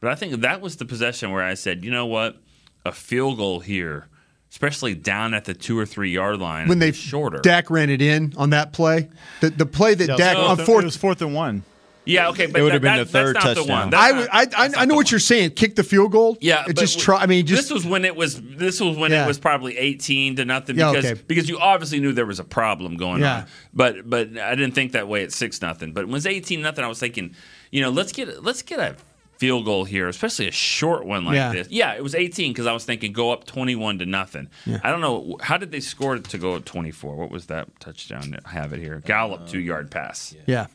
[0.00, 2.36] But I think that was the possession where I said, you know what,
[2.84, 4.08] a field goal here,
[4.50, 7.38] especially down at the two or three yard line, when they is shorter.
[7.38, 9.08] Dak ran it in on that play,
[9.40, 11.62] the the play that Yeah, Dak it on fourth- fourth It was fourth and one.
[12.04, 13.94] yeah, okay, but It would have been that- the third that's not the touchdown.
[13.94, 15.50] I, not- I, I, I know what you're saying.
[15.52, 16.36] Kick the field goal.
[16.40, 17.16] Yeah, It just try.
[17.16, 18.40] I mean, just this was when it was.
[18.40, 19.24] This was when Yeah.
[19.24, 21.14] it was probably eighteen to nothing Yeah, okay.
[21.26, 23.38] because you obviously knew there was a problem going Yeah.
[23.38, 23.44] on.
[23.74, 25.92] But but I didn't think that way at six nothing.
[25.92, 27.34] But when it was eighteen nothing, I was thinking,
[27.72, 28.94] you know, let's get let's get a
[29.38, 31.52] field goal here, especially a short one like Yeah.
[31.52, 31.68] this.
[31.70, 34.48] Yeah, it was eighteen because I was thinking go up twenty one to nothing.
[34.64, 34.80] Yeah.
[34.82, 37.16] I don't know how did they score to go up twenty four.
[37.16, 38.38] What was that touchdown?
[38.44, 39.02] I have it here.
[39.04, 40.34] Gallup uh, two yard pass.
[40.46, 40.66] yeah.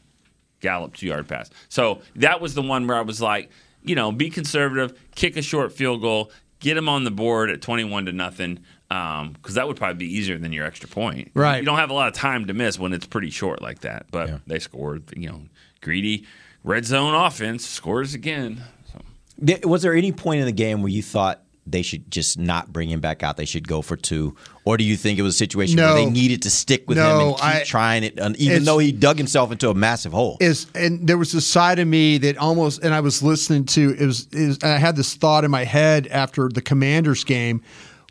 [0.59, 1.49] Gallup two yard pass.
[1.69, 3.49] So that was the one where I was like,
[3.83, 7.63] you know, be conservative, kick a short field goal, get them on the board at
[7.63, 8.59] 21 to nothing,
[8.91, 11.31] um, because that would probably be easier than your extra point.
[11.33, 11.57] Right.
[11.57, 14.05] You don't have a lot of time to miss when it's pretty short like that.
[14.11, 15.41] But they scored, you know,
[15.81, 16.27] greedy
[16.63, 18.63] red zone offense scores again.
[18.91, 19.67] So.
[19.67, 22.89] Was there any point in the game where you thought they should just not bring
[22.89, 23.37] him back out?
[23.37, 24.35] They should go for two,
[24.65, 27.05] or do you think it was a situation where they needed to stick with him
[27.05, 30.37] and keep I- trying it, even though he dug himself into a massive hole?
[30.39, 33.95] is and there was a side of me that almost and I was listening to
[33.97, 37.61] it was, is I had this thought in my head after the Commanders game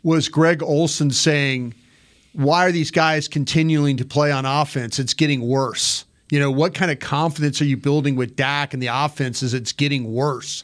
[0.03, 1.75] was Greg Olsen saying
[2.33, 6.73] why are these guys continuing to play on offense it's getting worse you know what
[6.73, 10.63] kind of confidence are you building with Dak and the offense as it's getting worse?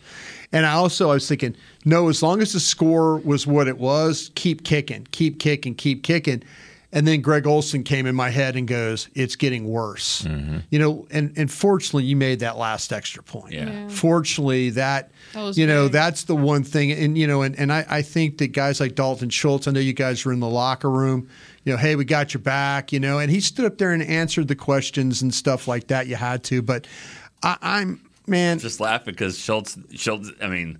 [0.53, 1.55] And I also I was thinking
[1.85, 6.03] no as long as the score was what it was keep kicking keep kicking keep
[6.03, 6.41] kicking
[6.91, 10.59] and then Greg Olsen came in my head and goes, "It's getting worse." Mm-hmm.
[10.69, 13.53] You know, and and fortunately, you made that last extra point.
[13.53, 13.69] Yeah.
[13.69, 13.87] Yeah.
[13.89, 15.91] Fortunately, that, That was you know big.
[15.93, 18.95] that's the one thing, and you know, and and I, I think that guys like
[18.95, 21.27] Dalton Schultz, I know you guys were in the locker room.
[21.65, 22.93] You know, hey, we got your back.
[22.93, 26.07] You know, and he stood up there and answered the questions and stuff like that.
[26.07, 26.87] You had to, but
[27.43, 28.59] I, I'm man.
[28.59, 30.79] Just laughing because Schultz, Schultz, I mean,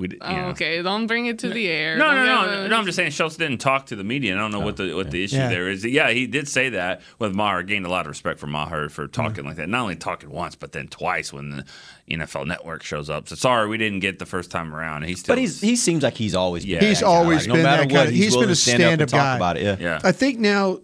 [0.00, 0.48] we, oh, you Oh, know.
[0.48, 1.96] okay, don't bring it to the air.
[1.96, 2.76] No, Don't no, no, no.
[2.76, 4.32] I'm just saying Schultz didn't talk to the media.
[4.32, 5.48] and I don't know what the what the issue Yeah.
[5.48, 5.84] there is.
[5.84, 7.62] Yeah, he did say that with Maher.
[7.62, 9.12] Gained a lot of respect for Maher for mm-hmm.
[9.22, 9.68] talking like that.
[9.68, 11.64] Not only talking once, but then twice when the
[12.10, 13.28] NFL Network shows up.
[13.28, 15.04] So sorry, we didn't get the first time around.
[15.04, 16.80] He's still, But he's he seems like he's always Yeah.
[16.80, 18.54] He's always Like, been no matter that what, kind of- he's, he's willing been a
[18.54, 19.36] to stand up stand-up talk guy.
[19.36, 19.62] about it.
[19.62, 19.76] Yeah.
[19.78, 20.00] yeah.
[20.02, 20.80] I think now,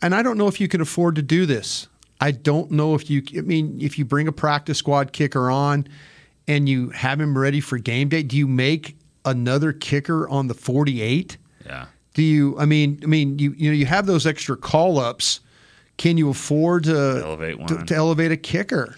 [0.00, 1.88] and I don't know if you can afford to do this.
[2.22, 3.22] I don't know if you.
[3.36, 5.88] I mean, if you bring a practice squad kicker on,
[6.50, 10.54] and you have him ready for game day, do you make another kicker on the
[10.54, 11.36] forty-eight?
[11.64, 11.86] Yeah.
[12.14, 12.58] Do you?
[12.58, 15.40] I mean, I mean, you you know, you have those extra call ups.
[15.96, 17.86] Can you afford to Elevate one.
[17.86, 18.96] to elevate a kicker?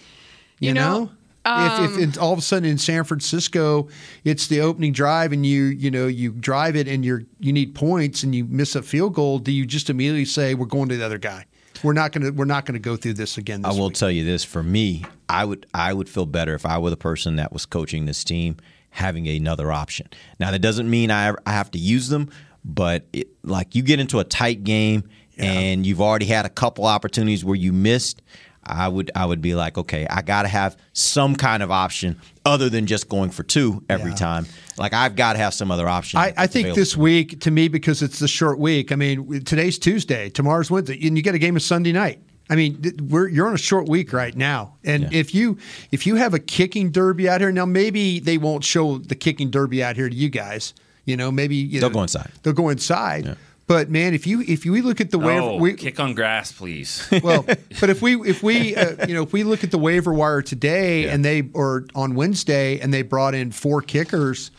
[0.61, 1.11] You, You know, know,
[1.45, 3.89] if, if um, it's all of a sudden in San Francisco,
[4.25, 7.75] it's the opening drive, and you you know you drive it, and you're you need
[7.75, 9.41] points, and you miss a field goal.
[9.41, 11.45] Do you just immediately say we're going to the other guy?
[11.83, 13.65] We're not going to we're not going to go through this again.
[13.65, 13.95] I will week.
[13.95, 16.97] tell you this: for me, I would I would feel better if I were the
[16.97, 18.57] person that was coaching this team
[18.91, 20.09] having another option.
[20.39, 22.31] Now that doesn't mean I I have to use them,
[22.65, 25.05] but it, like you get into a tight game
[25.39, 28.23] and you've already had a couple opportunities where you missed.
[28.65, 32.21] I would I would be like, okay, I got to have some kind of option
[32.45, 34.47] other than just going for two every time.
[34.79, 36.19] Like I've got to have some other option.
[36.19, 36.77] I, I think available.
[36.77, 38.93] this week, to me, because it's the short week.
[38.93, 42.21] I mean, today's Tuesday, tomorrow's Wednesday, and you get a game of Sunday night.
[42.51, 45.59] I mean, we're you're on a short week right now, and if you
[45.91, 49.51] if you have a kicking derby out here now, maybe they won't show the kicking
[49.51, 50.75] derby out here to you guys.
[51.05, 52.31] You know, maybe you They'll know, go inside.
[52.43, 53.37] They'll go inside.
[53.67, 56.15] But man, if you if you we look at the No, waiver, we, kick on
[56.15, 57.09] grass, please.
[57.23, 57.43] well,
[57.81, 60.43] but if we if we uh, you know if we look at the waiver wire
[60.43, 64.51] today and they or on Wednesday and they brought in four kickers,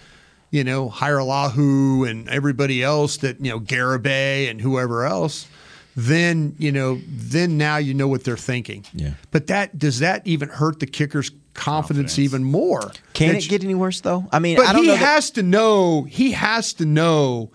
[0.51, 5.47] you know Hiralahu and everybody else that you know Garibay and whoever else,
[5.95, 8.85] then you know then now you know what they're thinking.
[8.93, 9.11] Yeah.
[9.31, 12.91] But that does that even hurt the kicker's confidence, even more?
[13.13, 14.25] Can it get any worse though?
[14.31, 14.93] I mean, but I don't he know.
[14.93, 16.03] that- has to know.
[16.03, 17.51] He has to know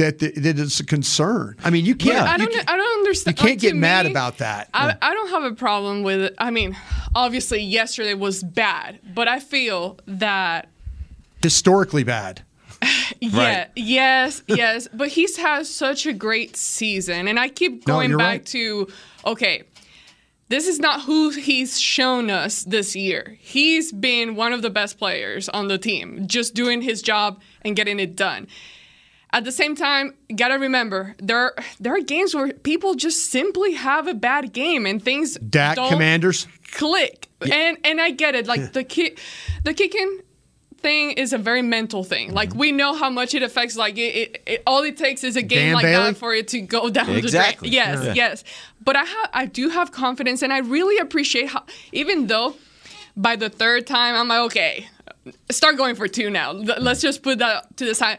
[0.00, 1.56] that the, that it's a concern.
[1.62, 2.26] I mean, you can't.
[2.26, 2.70] I don't.
[2.70, 3.38] I don't understand.
[3.38, 4.68] you can't like, get mad me, about that.
[4.74, 6.34] I, I don't have a problem with it.
[6.38, 6.76] I mean,
[7.14, 10.68] obviously, yesterday was bad, but I feel that
[11.42, 12.42] Historically bad.
[13.20, 14.88] yeah, yes, yes.
[14.92, 18.46] But he's had such a great season, and I keep going you're back right.
[18.46, 18.88] to
[19.26, 19.64] okay.
[20.48, 23.36] This is not who he's shown us this year.
[23.38, 27.76] He's been one of the best players on the team, just doing his job and
[27.76, 28.48] getting it done.
[29.32, 34.08] At the same time, gotta remember there there are games where people just simply have
[34.08, 36.48] a bad game and things Dak don't Commanders.
[36.72, 37.28] click.
[37.50, 38.46] And and I get it.
[38.46, 39.18] Like the kick,
[39.64, 40.20] the kicking
[40.78, 42.28] thing is a very mental thing.
[42.28, 42.36] Mm-hmm.
[42.36, 43.76] Like we know how much it affects.
[43.76, 46.12] Like it, it, it all it takes is a game Dan like Bailey?
[46.12, 47.70] that for it to go down Exactly.
[47.70, 47.88] the drain.
[47.94, 48.12] Yes, Yeah.
[48.14, 48.44] yes.
[48.82, 52.56] But I have I do have confidence, and I really appreciate how even though
[53.16, 54.88] by the third time I'm like okay,
[55.50, 56.52] start going for two now.
[56.52, 58.18] Let's just put that to the side.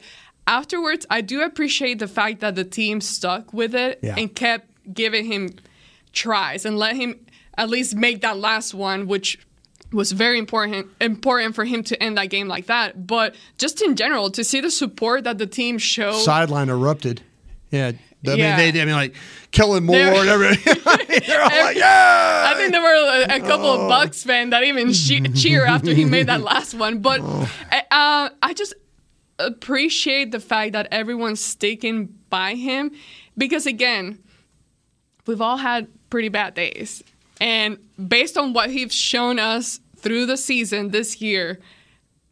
[0.52, 4.16] Afterwards, I do appreciate the fact that the team stuck with it Yeah.
[4.18, 5.49] and kept giving him
[6.12, 7.16] tries and let him
[7.58, 9.39] at least make that last one, which
[9.93, 13.08] was very important important for him to end that game like that.
[13.08, 16.22] But just in general, to see the support that the team showed.
[16.22, 17.22] Sideline erupted.
[17.72, 17.91] Yeah.
[18.28, 18.58] I Yeah.
[18.58, 19.16] mean, they, I mean, like
[19.52, 20.76] Kellen Moore They're- and everything.
[21.28, 22.52] They're all like, yeah.
[22.52, 25.93] I think there were a, a couple of Bucks fans that even che- cheer after
[25.93, 26.99] he made that last one.
[26.99, 28.74] But uh, I just
[29.46, 32.92] appreciate the fact that everyone's sticking by him
[33.38, 34.20] because, again,
[35.26, 37.04] we've all had pretty bad days.
[37.39, 37.78] And
[38.08, 41.60] based on what he's shown us through the season this year,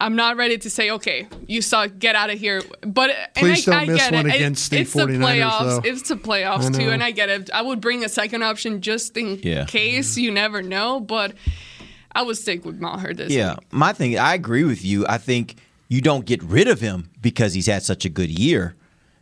[0.02, 2.62] I'm not ready to say, okay, you suck, get out of here.
[2.82, 4.30] But and Please I, don't I miss get one it.
[4.30, 5.60] It- against the it's the 49ers, playoffs.
[5.84, 5.90] though.
[5.90, 7.50] It's the playoffs too, and I get it.
[7.54, 9.60] I would bring a second option just in Yeah.
[9.62, 9.66] Mm-hmm.
[9.66, 10.18] case.
[10.18, 11.34] You never know, but
[12.14, 13.74] I would stick with Maher this Yeah, week.
[13.74, 15.06] my thing, I agree with you.
[15.08, 15.56] I think
[15.90, 18.76] you don't get rid of him because he's had such a good year,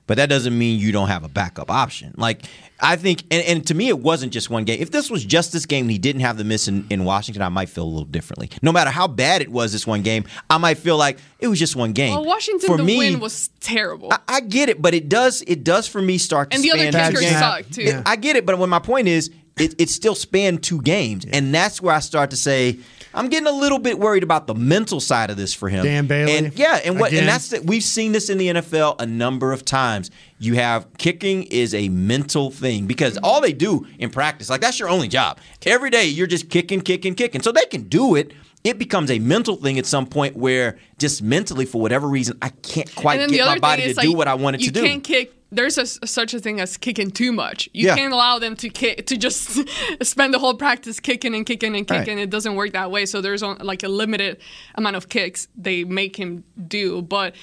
[0.05, 2.13] but that doesn't mean you don't have a backup option.
[2.17, 2.43] Like
[2.79, 4.79] I think, and, and to me, it wasn't just one game.
[4.79, 7.41] If this was just this game, and he didn't have the miss in, in Washington,
[7.41, 8.49] I might feel a little differently.
[8.61, 11.57] No matter how bad it was, this one game, I might feel like it was
[11.57, 12.11] just one game.
[12.13, 14.13] Well, Washington, For the me, win was terrible.
[14.13, 16.71] I, I get it, but it does it does for me start to And the
[16.71, 17.81] other span kicker sucked, too.
[17.81, 21.25] It- I get it, but when my point is, it, it still spanned two games,
[21.25, 22.77] and that's where I start to say.
[23.17, 25.83] I'm getting a little bit worried about the mental side of this for him.
[25.83, 27.21] Dan Bailey, and yeah, and what, again.
[27.21, 30.11] and that's the, we've seen this in the NFL a number of times.
[30.39, 34.79] You have kicking is a mental thing because all they do in practice, like that's
[34.79, 35.39] your only job.
[35.65, 37.41] Every day you're just kicking, kicking, kicking.
[37.41, 38.33] So they can do it.
[38.63, 42.49] It becomes a mental thing at some point where just mentally, for whatever reason, I
[42.49, 44.61] can't quite and then the get my body to is do what I want it
[44.65, 44.81] to do.
[44.81, 45.33] You can't kick.
[45.49, 47.69] There's a, such a thing as kicking too much.
[47.73, 47.95] You Yeah.
[47.95, 49.57] can't allow them to kick to just
[50.05, 51.99] spend the whole practice kicking and kicking and Right.
[52.05, 52.19] kicking.
[52.19, 53.05] It doesn't work that way.
[53.05, 54.37] So there's on, like a limited
[54.75, 57.01] amount of kicks they make him do.
[57.01, 57.33] But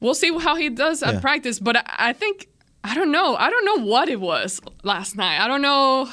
[0.00, 1.20] we'll see how he does at Yeah.
[1.20, 1.58] practice.
[1.58, 2.48] But I, I think
[2.84, 3.36] I don't know.
[3.36, 5.40] I don't know what it was last night.
[5.44, 6.08] I don't know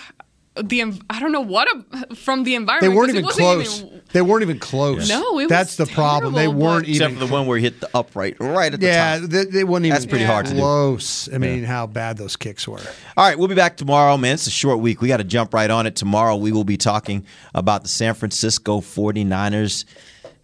[0.55, 0.81] the.
[1.09, 2.91] I don't know what a, from the environment.
[2.91, 3.79] They weren't 'cause it even wasn't close.
[3.81, 5.09] even- they weren't even close.
[5.09, 6.35] No, it That's was the problem.
[6.35, 7.01] They weren't but- even.
[7.07, 9.29] Except for the one where he hit the upright right at the yeah, top.
[9.29, 9.93] they, they weren't even.
[9.95, 10.59] That's pretty hard to do.
[10.59, 11.27] Close.
[11.33, 12.77] I mean, how bad those kicks were.
[13.17, 14.35] All right, we'll be back tomorrow, man.
[14.35, 15.01] It's a short week.
[15.01, 15.95] We got to jump right on it.
[15.95, 17.25] Tomorrow, we will be talking
[17.55, 19.85] about the San Francisco 49ers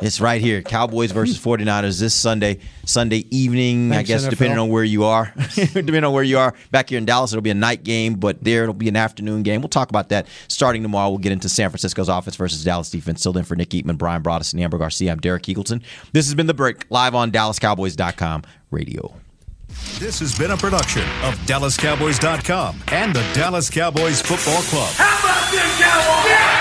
[0.02, 0.62] It's right here.
[0.62, 4.30] Cowboys versus 49ers this Sunday, Sunday evening, Thanks, I guess, NFL.
[4.30, 5.34] depending on where you are.
[5.56, 6.54] depending on where you are.
[6.72, 9.44] Back here in Dallas, it'll be a night game, but there it'll be an afternoon
[9.44, 9.62] game.
[9.62, 11.10] We'll talk about that starting tomorrow.
[11.10, 13.20] We'll get into San Francisco's offense versus Dallas defense.
[13.20, 15.12] Still in for Nick Eatman, Brian Broaddus, and Amber Garcia.
[15.12, 15.82] I'm Derek Eagleton.
[16.14, 19.14] This has been The Break, live on DallasCowboys.com radio.
[20.00, 24.94] This has been a production of DallasCowboys.com and the Dallas Cowboys Football Club.
[24.96, 26.32] How about this, Cowboys?
[26.32, 26.59] Yeah!